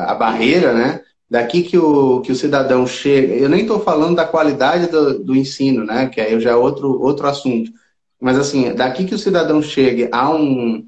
[0.05, 1.01] a barreira, né?
[1.31, 5.33] Daqui que o, que o cidadão chega, eu nem estou falando da qualidade do, do
[5.33, 6.07] ensino, né?
[6.07, 7.71] Que aí já é outro, outro assunto.
[8.19, 10.85] Mas assim, daqui que o cidadão chegue a, um,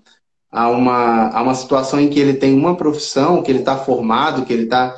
[0.51, 4.43] a, uma, a uma situação em que ele tem uma profissão, que ele está formado,
[4.43, 4.93] que ele está.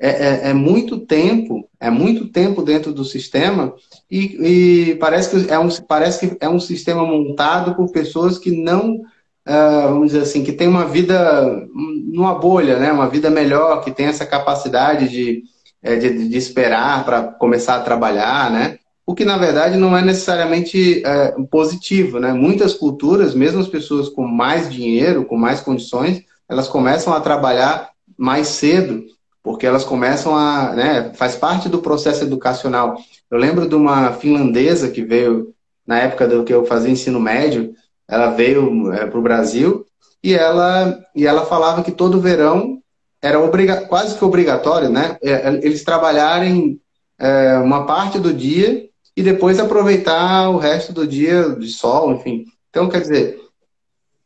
[0.00, 3.74] É, é, é, muito tempo, é muito tempo dentro do sistema
[4.08, 8.50] e, e parece, que é um, parece que é um sistema montado por pessoas que
[8.50, 9.00] não
[9.48, 12.92] uh, vamos dizer assim, que tem uma vida numa bolha, né?
[12.92, 15.42] Uma vida melhor, que tem essa capacidade de,
[15.82, 18.78] é, de, de esperar para começar a trabalhar, né?
[19.06, 22.32] O que, na verdade, não é necessariamente é, positivo, né?
[22.32, 27.90] Muitas culturas, mesmo as pessoas com mais dinheiro, com mais condições, elas começam a trabalhar
[28.16, 29.04] mais cedo,
[29.42, 32.98] porque elas começam a, né, faz parte do processo educacional.
[33.30, 35.54] Eu lembro de uma finlandesa que veio
[35.86, 37.72] na época do que eu fazia ensino médio,
[38.08, 39.84] ela veio é, para o Brasil
[40.22, 42.78] e ela, e ela falava que todo verão
[43.20, 45.16] era obriga quase que obrigatório, né?
[45.22, 46.80] É, é, eles trabalharem
[47.18, 52.44] é, uma parte do dia e depois aproveitar o resto do dia de sol, enfim.
[52.70, 53.40] Então, quer dizer,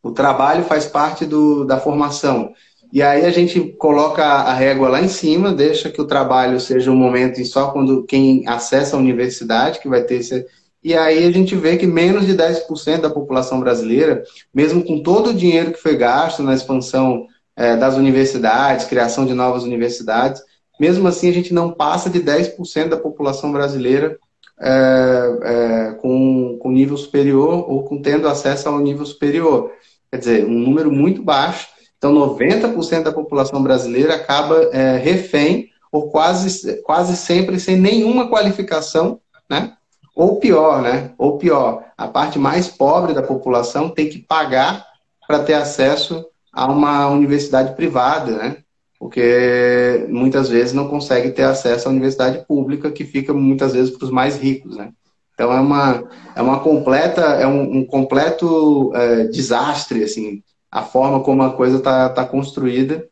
[0.03, 2.53] o trabalho faz parte do, da formação.
[2.93, 6.91] E aí a gente coloca a régua lá em cima, deixa que o trabalho seja
[6.91, 10.47] um momento só quando quem acessa a universidade, que vai ter esse,
[10.83, 15.31] e aí a gente vê que menos de 10% da população brasileira, mesmo com todo
[15.31, 20.43] o dinheiro que foi gasto na expansão é, das universidades, criação de novas universidades,
[20.81, 24.19] mesmo assim a gente não passa de 10% da população brasileira
[24.61, 29.71] é, é, com, com nível superior ou com tendo acesso ao nível superior.
[30.11, 31.69] Quer dizer, um número muito baixo.
[31.97, 39.21] Então, 90% da população brasileira acaba é, refém ou quase, quase sempre sem nenhuma qualificação,
[39.49, 39.75] né?
[40.15, 41.13] Ou pior, né?
[41.17, 44.87] Ou pior, a parte mais pobre da população tem que pagar
[45.27, 48.57] para ter acesso a uma universidade privada, né?
[48.99, 54.05] Porque muitas vezes não consegue ter acesso à universidade pública, que fica muitas vezes para
[54.05, 54.91] os mais ricos, né?
[55.35, 56.05] Então é uma,
[56.37, 61.79] é uma completa, é um, um completo é, desastre, assim, a forma como a coisa
[61.79, 63.05] está tá construída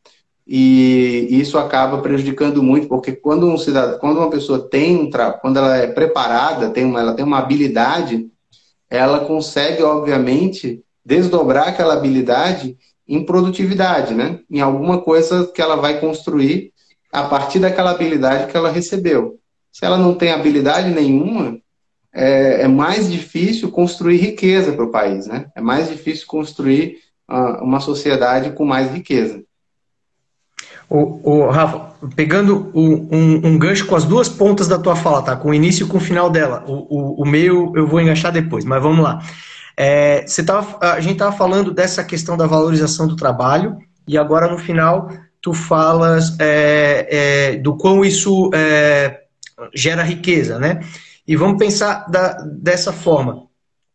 [0.52, 5.32] e isso acaba prejudicando muito, porque quando um cidadão, quando uma pessoa tem um tra...
[5.32, 8.26] quando ela é preparada, tem uma, ela tem uma habilidade,
[8.90, 14.40] ela consegue, obviamente, desdobrar aquela habilidade em produtividade, né?
[14.50, 16.72] Em alguma coisa que ela vai construir
[17.12, 19.38] a partir daquela habilidade que ela recebeu.
[19.70, 21.60] Se ela não tem habilidade nenhuma,
[22.12, 25.46] é, é mais difícil construir riqueza para o país, né?
[25.54, 26.98] É mais difícil construir
[27.30, 29.44] uh, uma sociedade com mais riqueza.
[30.90, 35.22] O, o, Rafa, pegando o, um, um, gancho com as duas pontas da tua fala,
[35.22, 35.36] tá?
[35.36, 36.64] Com o início e com o final dela.
[36.66, 39.20] O, o, o meio eu vou enganchar depois, mas vamos lá.
[39.76, 44.50] É, você tava, a gente estava falando dessa questão da valorização do trabalho, e agora
[44.50, 47.06] no final tu falas é,
[47.52, 49.20] é, do quão isso é,
[49.72, 50.80] gera riqueza, né?
[51.26, 53.44] E vamos pensar da, dessa forma.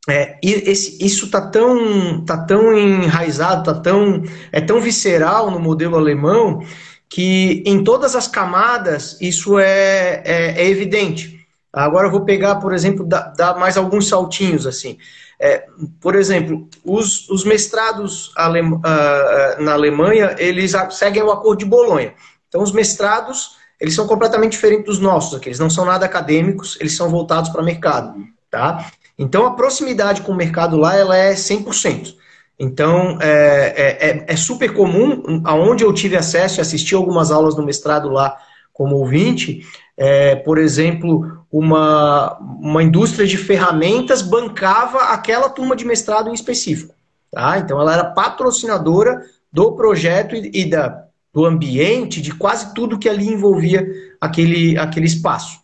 [0.07, 5.97] É, esse, isso está tão, tá tão enraizado, tá tão, é tão visceral no modelo
[5.97, 6.63] alemão
[7.09, 11.35] que em todas as camadas isso é, é, é evidente.
[11.73, 14.97] Agora eu vou pegar, por exemplo, dar, mais alguns saltinhos assim.
[15.39, 15.65] É,
[15.99, 22.13] por exemplo, os, os mestrados uh, na Alemanha, eles seguem o Acordo de Bolonha.
[22.47, 25.49] Então, os mestrados, eles são completamente diferentes dos nossos aqui.
[25.49, 28.15] Eles não são nada acadêmicos, eles são voltados para mercado,
[28.49, 28.89] tá?
[29.17, 32.15] Então, a proximidade com o mercado lá, ela é 100%.
[32.59, 37.55] Então, é, é, é, é super comum, aonde eu tive acesso e assisti algumas aulas
[37.55, 38.37] no mestrado lá
[38.71, 39.65] como ouvinte,
[39.97, 46.93] é, por exemplo, uma, uma indústria de ferramentas bancava aquela turma de mestrado em específico.
[47.31, 47.57] Tá?
[47.57, 53.09] Então, ela era patrocinadora do projeto e, e da, do ambiente, de quase tudo que
[53.09, 53.85] ali envolvia
[54.19, 55.59] aquele, aquele espaço.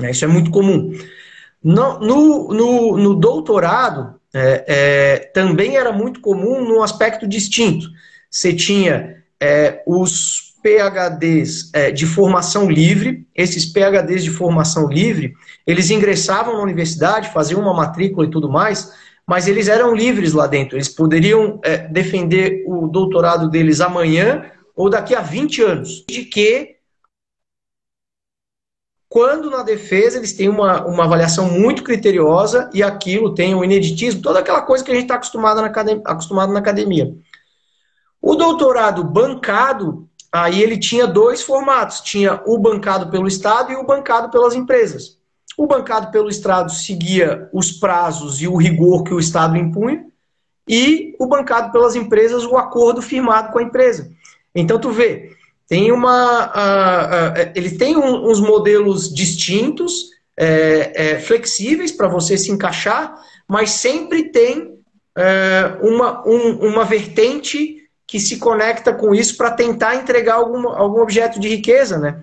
[0.00, 0.10] Né?
[0.10, 0.92] Isso é muito comum.
[1.64, 7.88] No, no, no, no doutorado, é, é, também era muito comum num aspecto distinto.
[8.30, 13.26] Você tinha é, os PHDs é, de formação livre.
[13.34, 15.34] Esses PHDs de formação livre,
[15.66, 18.92] eles ingressavam na universidade, faziam uma matrícula e tudo mais,
[19.26, 20.76] mas eles eram livres lá dentro.
[20.76, 24.44] Eles poderiam é, defender o doutorado deles amanhã
[24.76, 26.04] ou daqui a 20 anos.
[26.08, 26.73] De que,
[29.14, 33.64] quando na defesa eles têm uma, uma avaliação muito criteriosa e aquilo tem o um
[33.64, 35.68] ineditismo, toda aquela coisa que a gente está acostumado na,
[36.04, 37.14] acostumado na academia.
[38.20, 43.86] O doutorado bancado aí ele tinha dois formatos: tinha o bancado pelo Estado e o
[43.86, 45.16] bancado pelas empresas.
[45.56, 50.04] O bancado pelo Estado seguia os prazos e o rigor que o Estado impunha,
[50.68, 54.10] e o bancado pelas empresas, o acordo firmado com a empresa.
[54.52, 55.30] Então, tu vê,
[55.68, 56.46] tem uma.
[56.46, 63.14] Uh, uh, ele tem um, uns modelos distintos, é, é, flexíveis para você se encaixar,
[63.46, 64.78] mas sempre tem
[65.16, 71.00] é, uma, um, uma vertente que se conecta com isso para tentar entregar algum, algum
[71.00, 72.20] objeto de riqueza, né?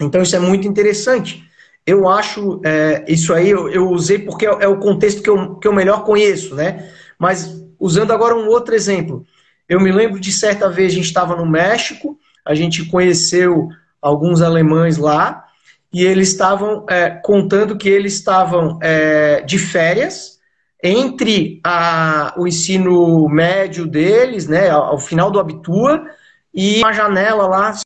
[0.00, 1.44] Então isso é muito interessante.
[1.84, 5.56] Eu acho é, isso aí, eu, eu, usei porque é, é o contexto que eu,
[5.56, 6.90] que eu melhor conheço, né?
[7.18, 9.26] Mas usando agora um outro exemplo.
[9.68, 12.18] Eu me lembro de certa vez a gente estava no México,
[12.48, 13.68] a gente conheceu
[14.00, 15.46] alguns alemães lá,
[15.92, 20.38] e eles estavam é, contando que eles estavam é, de férias,
[20.82, 26.06] entre a, o ensino médio deles, né, ao, final do Abitua,
[26.54, 27.82] e uma janela lá, se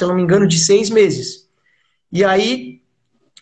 [0.00, 1.48] eu não me engano, de seis meses.
[2.10, 2.82] E aí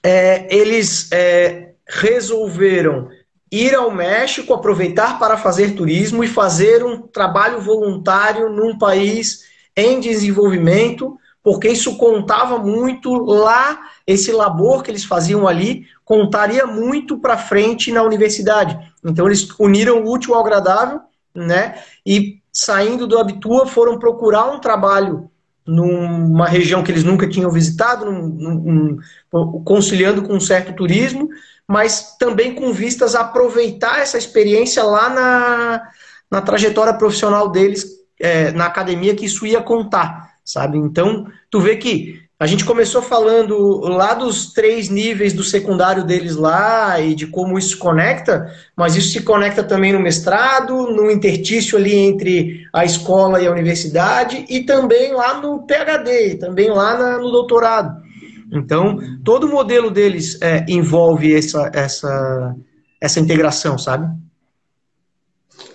[0.02, 3.08] é, eles é, resolveram
[3.50, 9.44] ir ao México, aproveitar para fazer turismo e fazer um trabalho voluntário num país
[9.76, 17.18] em desenvolvimento, porque isso contava muito lá, esse labor que eles faziam ali, contaria muito
[17.18, 18.78] para frente na universidade.
[19.04, 21.00] Então eles uniram o útil ao agradável,
[21.34, 21.82] né?
[22.04, 25.30] E saindo do Abitua foram procurar um trabalho
[25.66, 28.98] numa região que eles nunca tinham visitado, num,
[29.30, 31.28] num, conciliando com um certo turismo,
[31.70, 35.82] mas também com vistas a aproveitar essa experiência lá na,
[36.28, 37.86] na trajetória profissional deles,
[38.18, 40.76] é, na academia, que isso ia contar, sabe?
[40.78, 46.34] Então, tu vê que a gente começou falando lá dos três níveis do secundário deles
[46.34, 51.78] lá e de como isso conecta, mas isso se conecta também no mestrado, no intertício
[51.78, 57.18] ali entre a escola e a universidade e também lá no PhD, também lá na,
[57.18, 58.09] no doutorado.
[58.52, 62.56] Então, todo o modelo deles é, envolve essa, essa,
[63.00, 64.08] essa integração, sabe?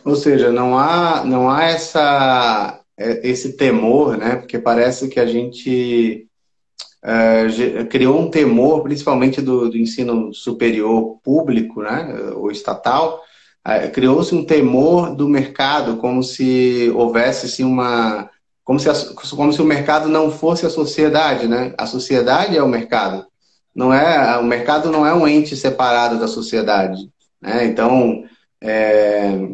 [0.04, 4.36] Ou seja, não há, não há essa, é, esse temor, né?
[4.36, 6.28] Porque parece que a gente
[7.06, 13.22] uh, criou um temor, principalmente do, do, ensino superior público, né, ou estatal,
[13.68, 18.30] uh, criou-se um temor do mercado, como se houvesse assim, uma.
[18.66, 18.90] Como se,
[19.36, 21.74] como se o mercado não fosse a sociedade, né?
[21.78, 23.26] A sociedade é o mercado.
[23.74, 27.10] Não é, o mercado não é um ente separado da sociedade.
[27.40, 27.66] Né?
[27.66, 28.24] Então,
[28.60, 29.50] é,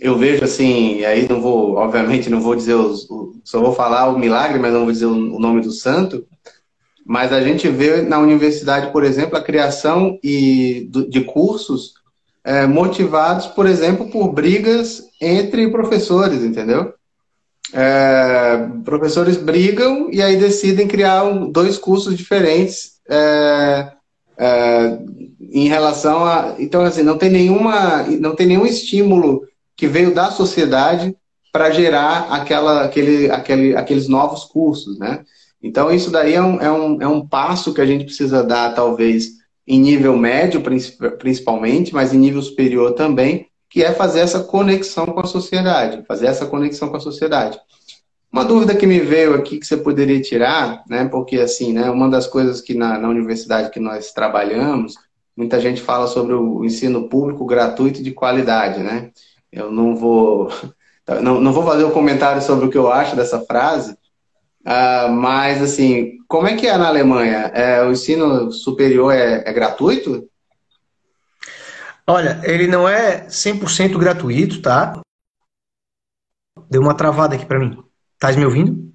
[0.00, 3.08] eu vejo assim, e aí não vou, obviamente, não vou dizer, os,
[3.42, 6.24] só vou falar o milagre, mas não vou dizer o, o nome do santo,
[7.04, 11.94] mas a gente vê na universidade, por exemplo, a criação e, de cursos
[12.44, 16.94] é, motivados, por exemplo, por brigas entre professores, entendeu?
[17.76, 23.92] É, professores brigam e aí decidem criar um, dois cursos diferentes é,
[24.38, 24.98] é,
[25.50, 26.54] em relação a.
[26.56, 29.42] Então, assim, não tem nenhuma, não tem nenhum estímulo
[29.76, 31.16] que veio da sociedade
[31.52, 35.24] para gerar aquela, aquele, aquele, aqueles novos cursos, né?
[35.60, 38.72] Então, isso daí é um, é um, é um passo que a gente precisa dar,
[38.74, 39.30] talvez,
[39.66, 40.62] em nível médio,
[41.18, 46.26] principalmente, mas em nível superior também, que é fazer essa conexão com a sociedade, fazer
[46.26, 47.58] essa conexão com a sociedade.
[48.32, 51.06] Uma dúvida que me veio aqui que você poderia tirar, né?
[51.06, 51.90] Porque assim, né?
[51.90, 54.94] Uma das coisas que na, na universidade que nós trabalhamos,
[55.36, 59.10] muita gente fala sobre o ensino público gratuito de qualidade, né?
[59.50, 60.48] Eu não vou
[61.20, 63.94] não, não vou fazer um comentário sobre o que eu acho dessa frase,
[64.64, 67.50] uh, mas assim, como é que é na Alemanha?
[67.52, 70.28] É, o ensino superior é, é gratuito?
[72.06, 75.00] Olha, ele não é 100% gratuito, tá?
[76.68, 77.82] Deu uma travada aqui para mim.
[78.14, 78.92] Estás me ouvindo?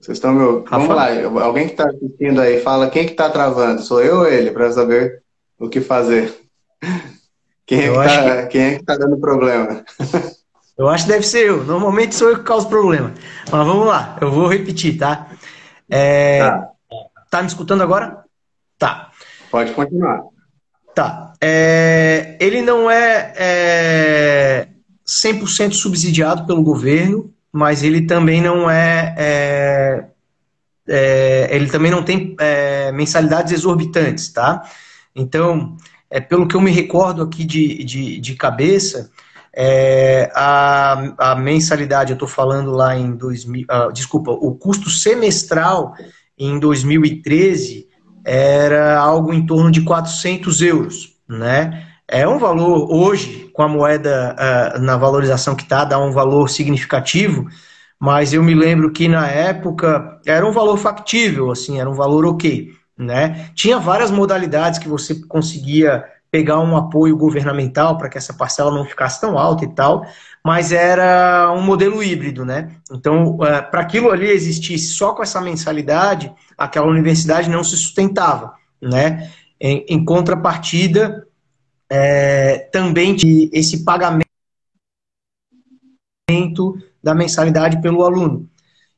[0.00, 0.70] Vocês estão me ouvindo?
[0.70, 1.08] Vamos lá,
[1.44, 4.72] alguém que está assistindo aí, fala quem que está travando, sou eu ou ele, para
[4.72, 5.22] saber
[5.58, 6.40] o que fazer.
[7.66, 8.48] Quem é, que tá, que...
[8.48, 9.84] quem é que tá dando problema?
[10.76, 11.62] Eu acho que deve ser eu.
[11.62, 13.12] Normalmente sou eu que causo problema.
[13.52, 15.28] Mas vamos lá, eu vou repetir, tá?
[15.90, 16.38] É...
[16.38, 16.70] Tá.
[17.30, 18.24] tá me escutando agora?
[18.78, 19.09] Tá.
[19.50, 20.22] Pode continuar.
[20.94, 21.32] Tá.
[21.40, 22.36] É...
[22.40, 24.68] Ele não é, é
[25.06, 30.04] 100% subsidiado pelo governo, mas ele também não é, é,
[30.88, 34.62] é ele também não tem é, mensalidades exorbitantes, tá?
[35.14, 35.76] Então,
[36.08, 39.10] é, pelo que eu me recordo aqui de, de, de cabeça,
[39.52, 44.88] é, a, a mensalidade, eu estou falando lá em 2000, uh, ah, desculpa, o custo
[44.88, 45.94] semestral
[46.38, 47.88] em 2013
[48.32, 51.84] era algo em torno de 400 euros, né?
[52.06, 56.48] É um valor, hoje, com a moeda uh, na valorização que está, dá um valor
[56.48, 57.48] significativo,
[57.98, 62.24] mas eu me lembro que na época era um valor factível, assim, era um valor
[62.24, 62.72] ok.
[62.96, 63.50] Né?
[63.52, 68.84] Tinha várias modalidades que você conseguia pegar um apoio governamental para que essa parcela não
[68.84, 70.06] ficasse tão alta e tal,
[70.44, 72.76] mas era um modelo híbrido, né?
[72.90, 78.54] Então, eh, para aquilo ali existisse só com essa mensalidade, aquela universidade não se sustentava,
[78.80, 79.30] né?
[79.60, 81.26] Em, em contrapartida,
[81.90, 84.24] é, também de esse pagamento
[87.02, 88.48] da mensalidade pelo aluno.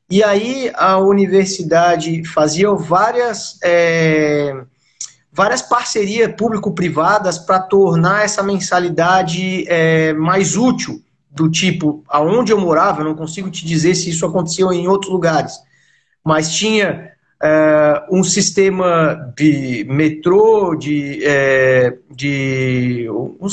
[0.09, 4.63] E aí a universidade fazia várias, é,
[5.33, 13.01] várias parcerias público-privadas para tornar essa mensalidade é, mais útil, do tipo, aonde eu morava,
[13.01, 15.53] eu não consigo te dizer se isso aconteceu em outros lugares,
[16.23, 17.11] mas tinha
[17.41, 23.47] é, um sistema de metrô, de, é, de um,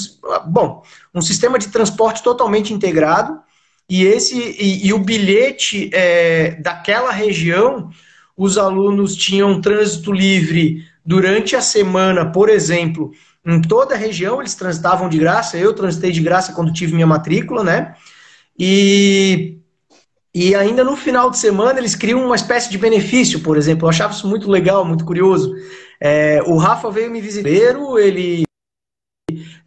[0.46, 0.82] bom,
[1.14, 3.40] um sistema de transporte totalmente integrado
[3.88, 7.90] e esse e, e o bilhete é, daquela região,
[8.36, 13.10] os alunos tinham trânsito livre durante a semana, por exemplo,
[13.44, 15.58] em toda a região eles transitavam de graça.
[15.58, 17.96] Eu transitei de graça quando tive minha matrícula, né?
[18.56, 19.56] E
[20.32, 23.86] e ainda no final de semana eles criam uma espécie de benefício, por exemplo.
[23.86, 25.52] Eu achava isso muito legal, muito curioso.
[26.00, 28.44] É, o Rafa veio me visitar, ele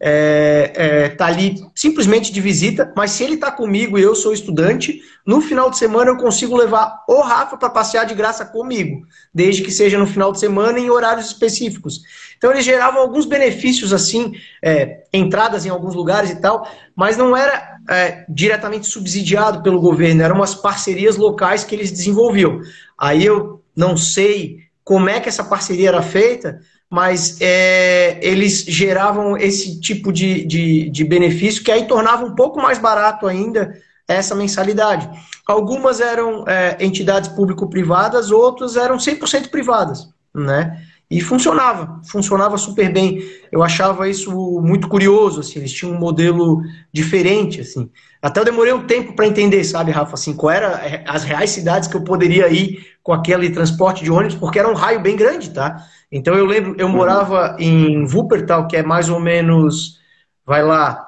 [0.00, 4.32] é, é, tá ali simplesmente de visita, mas se ele tá comigo e eu sou
[4.32, 9.06] estudante, no final de semana eu consigo levar o Rafa para passear de graça comigo,
[9.32, 12.02] desde que seja no final de semana em horários específicos.
[12.36, 17.36] Então eles geravam alguns benefícios assim, é, entradas em alguns lugares e tal, mas não
[17.36, 22.60] era é, diretamente subsidiado pelo governo, eram umas parcerias locais que eles desenvolviam.
[22.98, 26.60] Aí eu não sei como é que essa parceria era feita,
[26.94, 32.62] mas é, eles geravam esse tipo de, de, de, benefício que aí tornava um pouco
[32.62, 33.76] mais barato ainda
[34.06, 35.10] essa mensalidade.
[35.44, 40.80] Algumas eram é, entidades público-privadas, outras eram 100% privadas, né?
[41.10, 43.22] E funcionava, funcionava super bem.
[43.52, 47.90] Eu achava isso muito curioso, assim, eles tinham um modelo diferente, assim.
[48.20, 51.88] Até eu demorei um tempo para entender, sabe, Rafa, assim, qual era as reais cidades
[51.88, 55.50] que eu poderia ir com aquele transporte de ônibus, porque era um raio bem grande,
[55.50, 55.76] tá?
[56.10, 60.00] Então eu lembro, eu morava em Wuppertal, que é mais ou menos,
[60.46, 61.06] vai lá,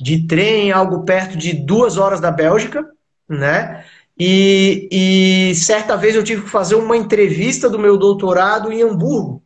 [0.00, 2.84] de trem, algo perto de duas horas da Bélgica,
[3.28, 3.84] né?
[4.18, 9.42] E, e certa vez eu tive que fazer uma entrevista do meu doutorado em Hamburgo,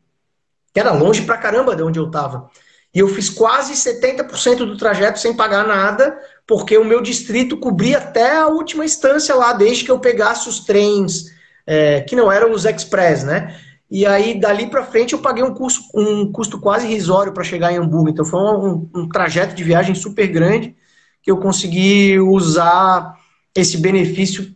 [0.73, 2.51] que era longe pra caramba de onde eu estava.
[2.95, 7.99] E eu fiz quase 70% do trajeto sem pagar nada, porque o meu distrito cobria
[7.99, 11.27] até a última instância lá, desde que eu pegasse os trens,
[11.67, 13.59] é, que não eram os express, né?
[13.91, 17.73] E aí, dali para frente, eu paguei um, custo, um custo quase irrisório para chegar
[17.73, 18.11] em Hamburgo.
[18.11, 20.77] Então, foi um, um, trajeto de viagem super grande
[21.23, 23.15] que eu consegui usar
[23.55, 24.55] esse benefício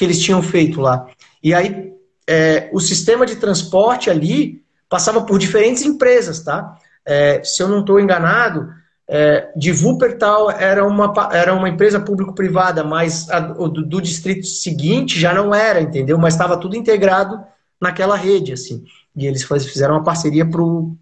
[0.00, 1.06] que eles tinham feito lá.
[1.42, 1.92] E aí,
[2.26, 6.74] é, o sistema de transporte ali passava por diferentes empresas, tá?
[7.04, 8.66] É, se eu não estou enganado,
[9.06, 15.20] é, de Wuppertal era uma, era uma empresa público-privada, mas a, do, do, distrito seguinte
[15.20, 16.16] já não era, entendeu?
[16.16, 17.38] Mas estava tudo integrado
[17.78, 18.82] naquela rede, assim.
[19.14, 20.48] E eles fizeram uma parceria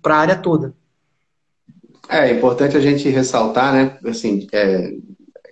[0.03, 0.75] para a área toda.
[2.09, 3.97] É, é importante a gente ressaltar, né?
[4.05, 4.93] Assim, é,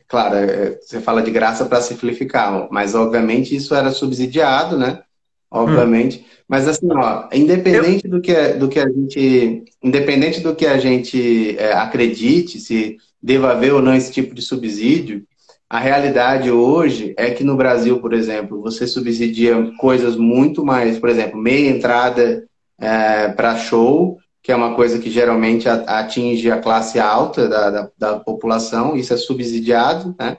[0.08, 5.00] claro, é, você fala de graça para simplificar, mas obviamente isso era subsidiado, né?
[5.50, 6.18] Obviamente.
[6.18, 6.24] Hum.
[6.48, 8.10] Mas assim, ó, independente Eu...
[8.10, 9.64] do, que, do que a gente.
[9.82, 14.42] Independente do que a gente é, acredite, se deva haver ou não esse tipo de
[14.42, 15.24] subsídio,
[15.68, 21.08] a realidade hoje é que no Brasil, por exemplo, você subsidia coisas muito mais, por
[21.08, 22.44] exemplo, meia entrada
[22.78, 27.90] é, para show, que é uma coisa que geralmente atinge a classe alta da, da,
[27.98, 30.38] da população, isso é subsidiado, né?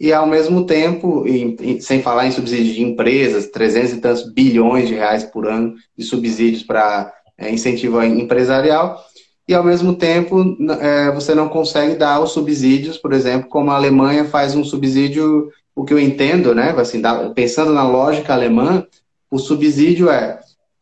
[0.00, 4.32] e ao mesmo tempo, em, em, sem falar em subsídios de empresas, 300 e tantos
[4.32, 9.00] bilhões de reais por ano de subsídios para é, incentivo empresarial,
[9.46, 13.76] e ao mesmo tempo é, você não consegue dar os subsídios, por exemplo, como a
[13.76, 17.00] Alemanha faz um subsídio, o que eu entendo, né, assim,
[17.32, 18.84] pensando na lógica alemã,
[19.30, 20.40] o subsídio é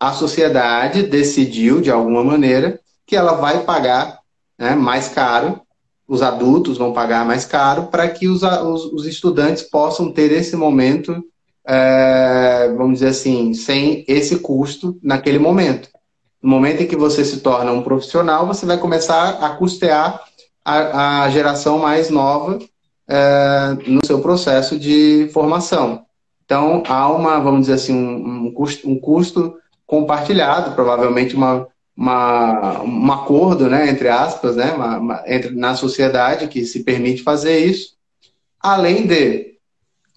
[0.08, 4.20] a sociedade decidiu, de alguma maneira, que ela vai pagar
[4.58, 5.60] né, mais caro
[6.06, 10.54] os adultos vão pagar mais caro para que os, os, os, estudantes possam ter esse
[10.54, 11.24] momento,
[11.66, 15.88] é, vamos dizer assim, sem esse custo naquele momento.
[16.42, 20.22] No momento em que você se torna um profissional, você vai começar a custear
[20.62, 22.58] a, a geração mais nova
[23.08, 26.04] é, no seu processo de formação.
[26.44, 29.54] Então, há uma, vamos dizer assim, um, um, custo, um custo
[29.94, 36.48] compartilhado, provavelmente uma, uma, um acordo, né, entre aspas, né, uma, uma, entre, na sociedade
[36.48, 37.94] que se permite fazer isso,
[38.60, 39.54] além de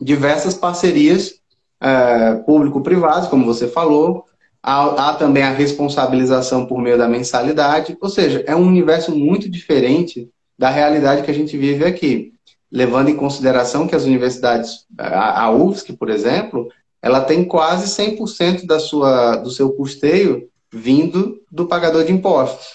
[0.02, 1.36] diversas parcerias
[1.80, 4.26] é, público-privadas, como você falou,
[4.64, 9.48] há, há, também a responsabilização por meio da mensalidade, ou seja, é um universo muito
[9.48, 12.34] diferente da realidade que a gente vive aqui,
[12.72, 16.68] levando em consideração que as universidades, a, UFSC, por exemplo,
[17.08, 22.68] ela tem quase 100% da sua, do seu custeio vindo do pagador de impostos.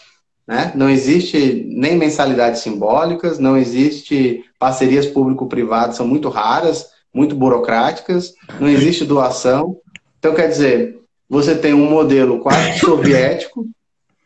[0.48, 0.72] Né?
[0.74, 8.68] Não existe nem mensalidades simbólicas, não existe parcerias público-privadas, são muito raras, muito burocráticas, não
[8.68, 9.76] existe doação.
[10.18, 13.66] Então, quer dizer, você tem um modelo quase soviético,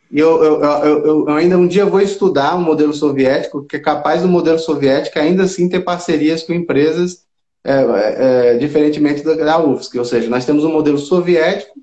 [0.09, 3.81] e eu, eu, eu, eu, ainda um dia vou estudar um modelo soviético, que é
[3.81, 7.26] capaz do modelo soviético ainda assim ter parcerias com empresas,
[7.67, 9.99] é, é, é diferentemente da UFSC.
[9.99, 11.75] Ou seja, nós temos um modelo soviético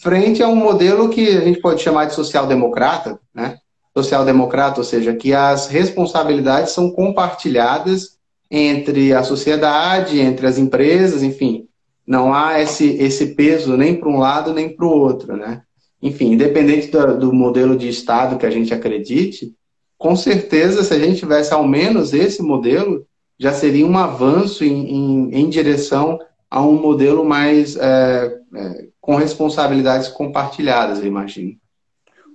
[0.00, 3.58] frente a um modelo que a gente pode chamar de social-democrata, né?
[3.96, 8.16] Social-democrata, ou seja, que as responsabilidades são compartilhadas
[8.50, 11.66] entre a sociedade, entre as empresas, enfim,
[12.06, 15.62] não há esse, esse peso nem para um lado nem para o outro, né?
[16.00, 19.54] Enfim, independente do, do modelo de Estado que a gente acredite,
[19.96, 23.06] com certeza, se a gente tivesse ao menos esse modelo,
[23.42, 29.16] já seria um avanço em, em, em direção a um modelo mais é, é, com
[29.16, 31.54] responsabilidades compartilhadas, eu imagino.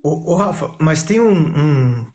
[0.03, 2.07] Ô, ô Rafa, mas tem um, um,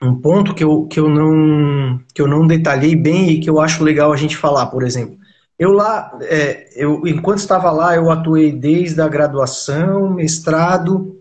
[0.00, 3.60] um, ponto que eu, que, eu não, que eu não detalhei bem e que eu
[3.60, 5.18] acho legal a gente falar, por exemplo.
[5.58, 11.16] Eu lá, é, eu, enquanto estava lá, eu atuei desde a graduação, mestrado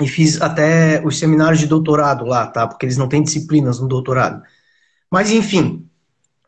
[0.00, 2.68] e fiz até os seminários de doutorado lá, tá?
[2.68, 4.44] Porque eles não têm disciplinas no doutorado.
[5.10, 5.88] Mas, enfim,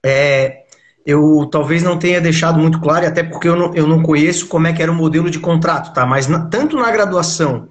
[0.05, 0.65] é,
[1.07, 4.67] eu talvez não tenha deixado muito claro, até porque eu não, eu não conheço como
[4.67, 6.05] é que era o modelo de contrato, tá?
[6.05, 7.69] Mas na, tanto na graduação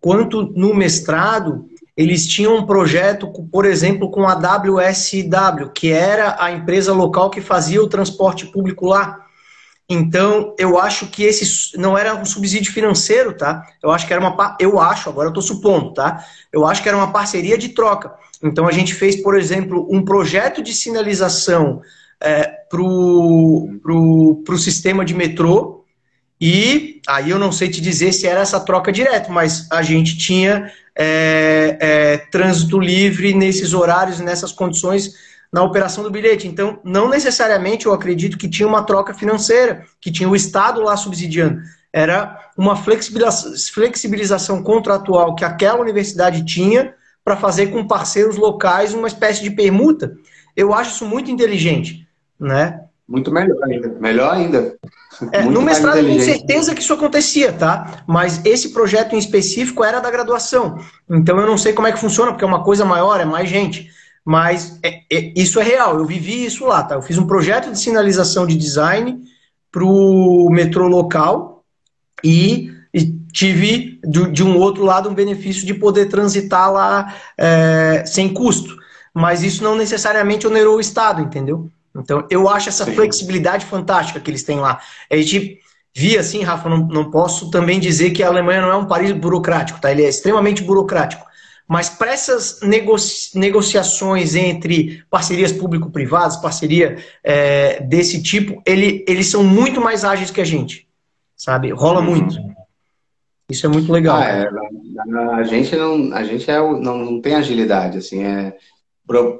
[0.00, 1.66] quanto no mestrado,
[1.96, 7.40] eles tinham um projeto, por exemplo, com a WSW, que era a empresa local que
[7.40, 9.21] fazia o transporte público lá.
[9.92, 13.62] Então, eu acho que esse não era um subsídio financeiro, tá?
[13.82, 14.56] Eu acho que era uma.
[14.58, 16.24] Eu acho, agora eu estou supondo, tá?
[16.50, 18.14] Eu acho que era uma parceria de troca.
[18.42, 21.82] Então, a gente fez, por exemplo, um projeto de sinalização
[22.18, 25.84] é, para o sistema de metrô.
[26.40, 30.16] E aí eu não sei te dizer se era essa troca direta, mas a gente
[30.16, 35.14] tinha é, é, trânsito livre nesses horários, nessas condições
[35.52, 36.48] na operação do bilhete.
[36.48, 40.96] Então, não necessariamente eu acredito que tinha uma troca financeira, que tinha o Estado lá
[40.96, 41.60] subsidiando.
[41.92, 49.42] Era uma flexibilização contratual que aquela universidade tinha para fazer com parceiros locais uma espécie
[49.42, 50.16] de permuta.
[50.56, 52.02] Eu acho isso muito inteligente
[52.42, 52.80] né?
[53.08, 53.88] Muito melhor ainda.
[54.00, 54.76] Melhor ainda.
[55.30, 58.02] É, no mestrado eu tenho certeza que isso acontecia, tá?
[58.06, 60.78] Mas esse projeto em específico era da graduação.
[61.08, 63.48] Então eu não sei como é que funciona, porque é uma coisa maior, é mais
[63.48, 63.90] gente.
[64.24, 66.94] Mas é, é, isso é real, eu vivi isso lá, tá?
[66.94, 69.20] Eu fiz um projeto de sinalização de design
[69.70, 71.64] para o metrô local
[72.22, 78.04] e, e tive de, de, um outro lado um benefício de poder transitar lá é,
[78.06, 78.76] sem custo.
[79.12, 81.68] mas isso não necessariamente onerou o Estado, entendeu?
[81.96, 82.94] Então, eu acho essa Sim.
[82.94, 84.80] flexibilidade fantástica que eles têm lá.
[85.10, 85.58] A gente
[85.94, 89.12] via assim, Rafa, não, não posso também dizer que a Alemanha não é um país
[89.12, 89.90] burocrático, tá?
[89.90, 91.24] Ele é extremamente burocrático.
[91.68, 99.42] Mas para essas negocia negociações entre parcerias público-privadas, parceria é, desse tipo, ele, eles são
[99.42, 100.86] muito mais ágeis que a gente,
[101.36, 101.70] sabe?
[101.70, 102.06] Rola uhum.
[102.06, 102.36] muito.
[103.50, 104.16] Isso é muito legal.
[104.16, 104.48] Ah, é,
[105.34, 108.56] a gente não, a gente é, não, não tem agilidade, assim, é,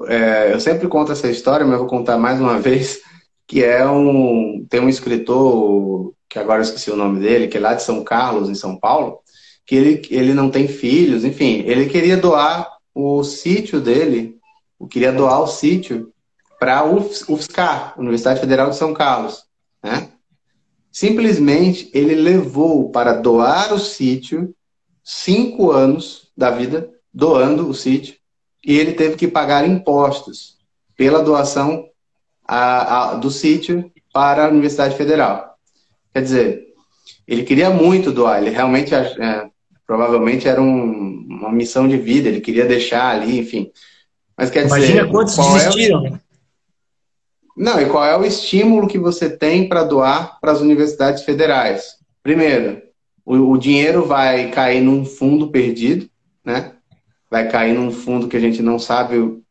[0.08, 3.00] é, eu sempre conto essa história, mas vou contar mais uma vez,
[3.46, 7.60] que é um, tem um escritor, que agora eu esqueci o nome dele, que é
[7.60, 9.20] lá de São Carlos, em São Paulo,
[9.66, 14.38] que ele, ele não tem filhos, enfim, ele queria doar o sítio dele,
[14.90, 16.12] queria doar o sítio
[16.58, 19.44] para a UFSCar, Universidade Federal de São Carlos,
[19.82, 20.08] né?
[20.90, 24.54] Simplesmente ele levou para doar o sítio
[25.02, 28.16] cinco anos da vida doando o sítio
[28.64, 30.58] e ele teve que pagar impostos
[30.96, 31.88] pela doação
[32.46, 35.56] a, a, do sítio para a Universidade Federal.
[36.12, 36.66] Quer dizer,
[37.26, 39.50] ele queria muito doar, ele realmente, é,
[39.86, 43.70] provavelmente era um, uma missão de vida, ele queria deixar ali, enfim.
[44.36, 44.92] Mas quer Imagina dizer.
[44.92, 46.20] Imagina quantos desistiram, é o...
[47.54, 51.96] Não, e qual é o estímulo que você tem para doar para as universidades federais?
[52.22, 52.80] Primeiro,
[53.24, 56.08] o, o dinheiro vai cair num fundo perdido,
[56.44, 56.72] né?
[57.32, 59.42] vai cair num fundo que a gente não sabe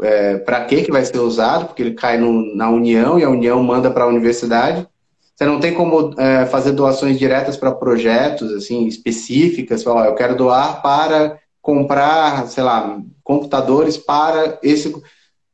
[0.00, 3.28] é, para que, que vai ser usado, porque ele cai no, na União e a
[3.28, 4.88] União manda para a universidade.
[5.36, 9.82] Você não tem como é, fazer doações diretas para projetos assim específicas.
[9.82, 14.96] Falar, eu quero doar para comprar, sei lá, computadores para esse.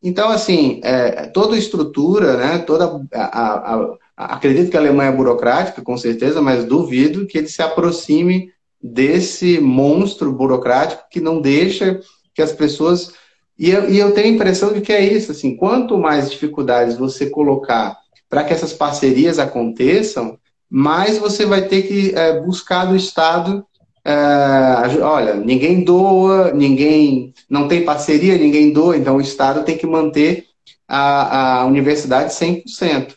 [0.00, 3.74] Então, assim, é, toda estrutura, né, toda a, a,
[4.16, 8.52] a, acredito que a Alemanha é burocrática, com certeza, mas duvido que ele se aproxime
[8.80, 11.98] desse monstro burocrático que não deixa
[12.34, 13.14] que as pessoas.
[13.58, 16.96] E eu, e eu tenho a impressão de que é isso, assim, quanto mais dificuldades
[16.96, 18.01] você colocar
[18.32, 20.38] para que essas parcerias aconteçam,
[20.70, 23.62] mais você vai ter que é, buscar do Estado.
[24.02, 29.86] É, olha, ninguém doa, ninguém não tem parceria, ninguém doa, então o Estado tem que
[29.86, 30.46] manter
[30.88, 33.14] a, a universidade 100%.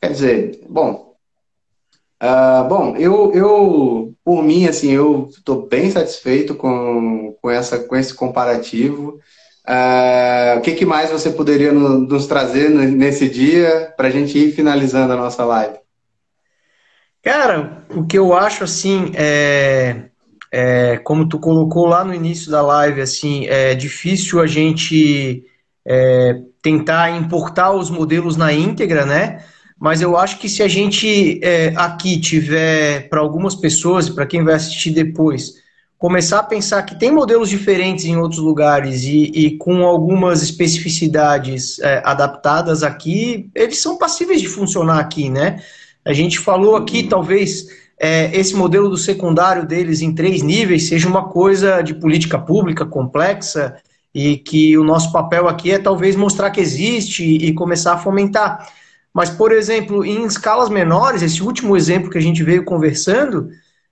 [0.00, 1.04] Quer dizer, bom,
[2.22, 7.94] Uh, bom, eu, eu, por mim, assim, eu estou bem satisfeito com, com, essa, com
[7.94, 9.20] esse comparativo.
[9.68, 14.38] Uh, o que, que, mais você poderia no, nos trazer nesse dia para a gente
[14.38, 15.76] ir finalizando a nossa live?
[17.22, 20.04] Cara, o que eu acho assim é,
[20.52, 25.44] é, como tu colocou lá no início da live, assim, é difícil a gente
[25.84, 29.42] é, tentar importar os modelos na íntegra, né?
[29.78, 34.42] mas eu acho que se a gente é, aqui tiver, para algumas pessoas para quem
[34.42, 35.54] vai assistir depois,
[35.98, 41.78] começar a pensar que tem modelos diferentes em outros lugares e, e com algumas especificidades
[41.78, 45.62] é, adaptadas aqui, eles são passíveis de funcionar aqui, né?
[46.04, 47.66] A gente falou aqui, talvez,
[47.98, 52.84] é, esse modelo do secundário deles em três níveis seja uma coisa de política pública
[52.84, 53.76] complexa
[54.14, 58.68] e que o nosso papel aqui é talvez mostrar que existe e começar a fomentar.
[59.12, 63.48] Mas, por exemplo, em escalas menores, esse último exemplo que a gente veio conversando,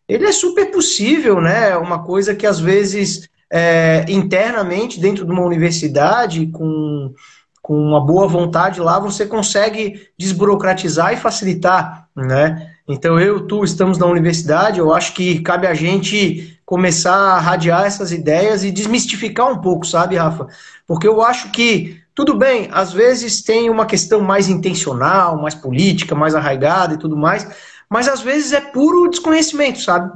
[0.09, 1.71] ele é super possível, né?
[1.71, 7.15] É uma coisa que às vezes é, internamente dentro de uma universidade com,
[7.63, 12.71] com uma boa vontade lá você consegue desburocratizar e facilitar, né?
[12.87, 17.85] Então eu, tu estamos na universidade, eu acho que cabe a gente começar a radiar
[17.85, 20.47] essas ideias e desmistificar um pouco, sabe, Rafa?
[20.87, 26.15] Porque eu acho que tudo bem, às vezes tem uma questão mais intencional, mais política,
[26.15, 27.47] mais arraigada e tudo mais,
[27.91, 30.13] mas às vezes é puro desconhecimento, sabe?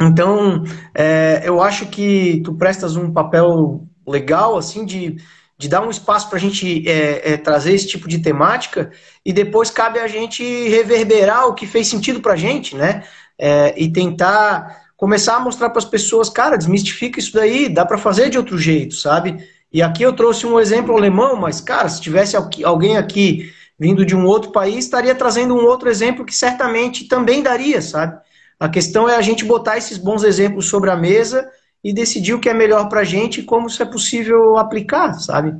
[0.00, 0.62] Então,
[0.94, 5.16] é, eu acho que tu prestas um papel legal, assim, de,
[5.56, 8.92] de dar um espaço para a gente é, é, trazer esse tipo de temática
[9.24, 13.02] e depois cabe a gente reverberar o que fez sentido para a gente, né?
[13.36, 17.98] É, e tentar começar a mostrar para as pessoas, cara, desmistifica isso daí, dá para
[17.98, 19.36] fazer de outro jeito, sabe?
[19.72, 24.16] E aqui eu trouxe um exemplo alemão, mas, cara, se tivesse alguém aqui vindo de
[24.16, 28.18] um outro país, estaria trazendo um outro exemplo que certamente também daria, sabe?
[28.58, 31.48] A questão é a gente botar esses bons exemplos sobre a mesa
[31.82, 35.14] e decidir o que é melhor para a gente e como isso é possível aplicar,
[35.14, 35.54] sabe?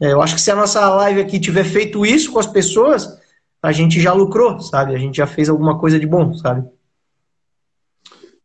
[0.00, 3.18] É, eu acho que se a nossa live aqui tiver feito isso com as pessoas,
[3.62, 4.94] a gente já lucrou, sabe?
[4.94, 6.66] A gente já fez alguma coisa de bom, sabe?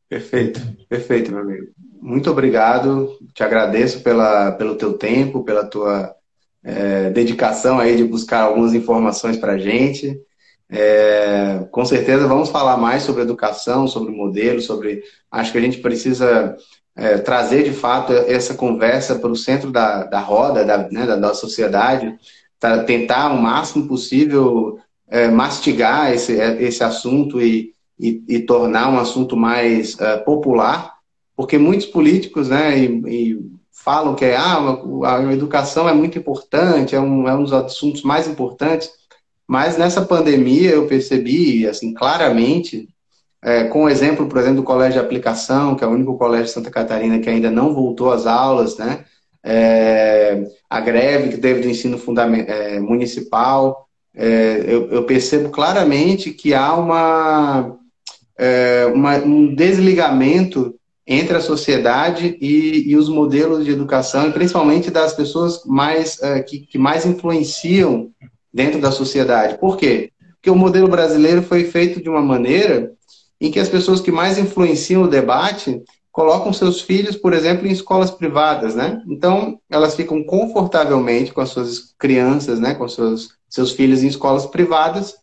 [0.09, 0.59] Perfeito,
[0.89, 3.17] perfeito, meu amigo muito obrigado.
[3.33, 6.15] Te agradeço pela, pelo teu tempo, pela tua
[6.65, 10.19] é, dedicação aí de buscar algumas informações para a gente.
[10.67, 15.03] É, com certeza vamos falar mais sobre educação, sobre modelo, sobre.
[15.29, 16.57] Acho que a gente precisa
[16.95, 21.15] é, trazer de fato essa conversa para o centro da, da roda da, né, da,
[21.15, 22.17] da sociedade,
[22.87, 28.97] tentar o máximo possível é, mastigar esse, é, esse assunto e, e, e tornar um
[28.97, 30.95] assunto mais é, popular,
[31.35, 36.99] porque muitos políticos né, e, e falam que ah, a educação é muito importante, é
[36.99, 38.89] um, é um dos assuntos mais importantes,
[39.47, 42.89] mas nessa pandemia eu percebi assim claramente
[43.43, 46.45] é, com o exemplo, por exemplo, do Colégio de Aplicação, que é o único colégio
[46.45, 49.05] de Santa Catarina que ainda não voltou às aulas, né?
[49.43, 52.01] É, a greve que teve do ensino
[52.47, 57.77] é, municipal, é, eu, eu, percebo claramente que há uma,
[58.39, 60.73] é, uma, um desligamento
[61.07, 66.41] entre a sociedade e, e, os modelos de educação, e principalmente das pessoas mais, é,
[66.41, 68.09] que, que mais influenciam
[68.51, 69.57] dentro da sociedade.
[69.59, 70.11] Por quê?
[70.33, 72.91] Porque o modelo brasileiro foi feito de uma maneira
[73.39, 77.71] em que as pessoas que mais influenciam o debate colocam seus filhos, por exemplo, em
[77.71, 79.03] escolas privadas, né?
[79.05, 84.45] Então, elas ficam confortavelmente com as suas crianças, né, com seus, seus filhos em escolas
[84.45, 85.13] privadas,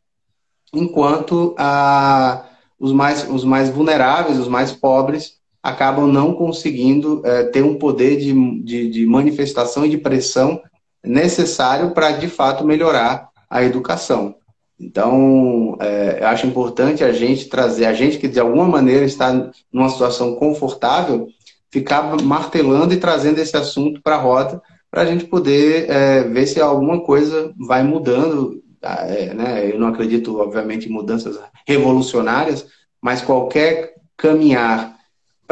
[0.73, 2.45] enquanto ah,
[2.79, 8.17] os, mais, os mais vulneráveis, os mais pobres, acabam não conseguindo eh, ter um poder
[8.17, 10.61] de, de, de manifestação e de pressão
[11.05, 14.35] necessário para, de fato, melhorar a educação.
[14.83, 19.51] Então, é, eu acho importante a gente trazer, a gente que de alguma maneira está
[19.73, 21.29] numa situação confortável,
[21.71, 24.61] ficar martelando e trazendo esse assunto para a roda,
[24.91, 28.61] para a gente poder é, ver se alguma coisa vai mudando.
[28.83, 29.71] É, né?
[29.71, 32.67] Eu não acredito, obviamente, em mudanças revolucionárias,
[33.01, 34.92] mas qualquer caminhar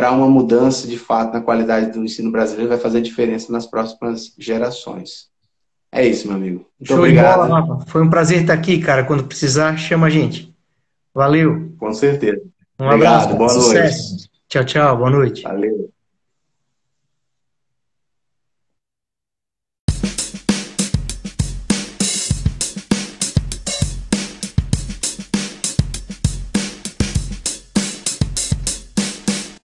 [0.01, 4.33] para uma mudança de fato na qualidade do ensino brasileiro vai fazer diferença nas próximas
[4.39, 5.29] gerações.
[5.93, 6.67] É isso, meu amigo.
[6.81, 7.47] Muito Show obrigado.
[7.47, 7.85] Bola, Rafa.
[7.87, 9.05] Foi um prazer estar aqui, cara.
[9.05, 10.55] Quando precisar, chama a gente.
[11.15, 11.75] Valeu.
[11.79, 12.41] Com certeza.
[12.79, 13.37] Um obrigado, abraço.
[13.37, 14.11] Boa Sucesso.
[14.13, 14.31] noite.
[14.49, 14.97] Tchau, tchau.
[14.97, 15.43] Boa noite.
[15.43, 15.91] Valeu.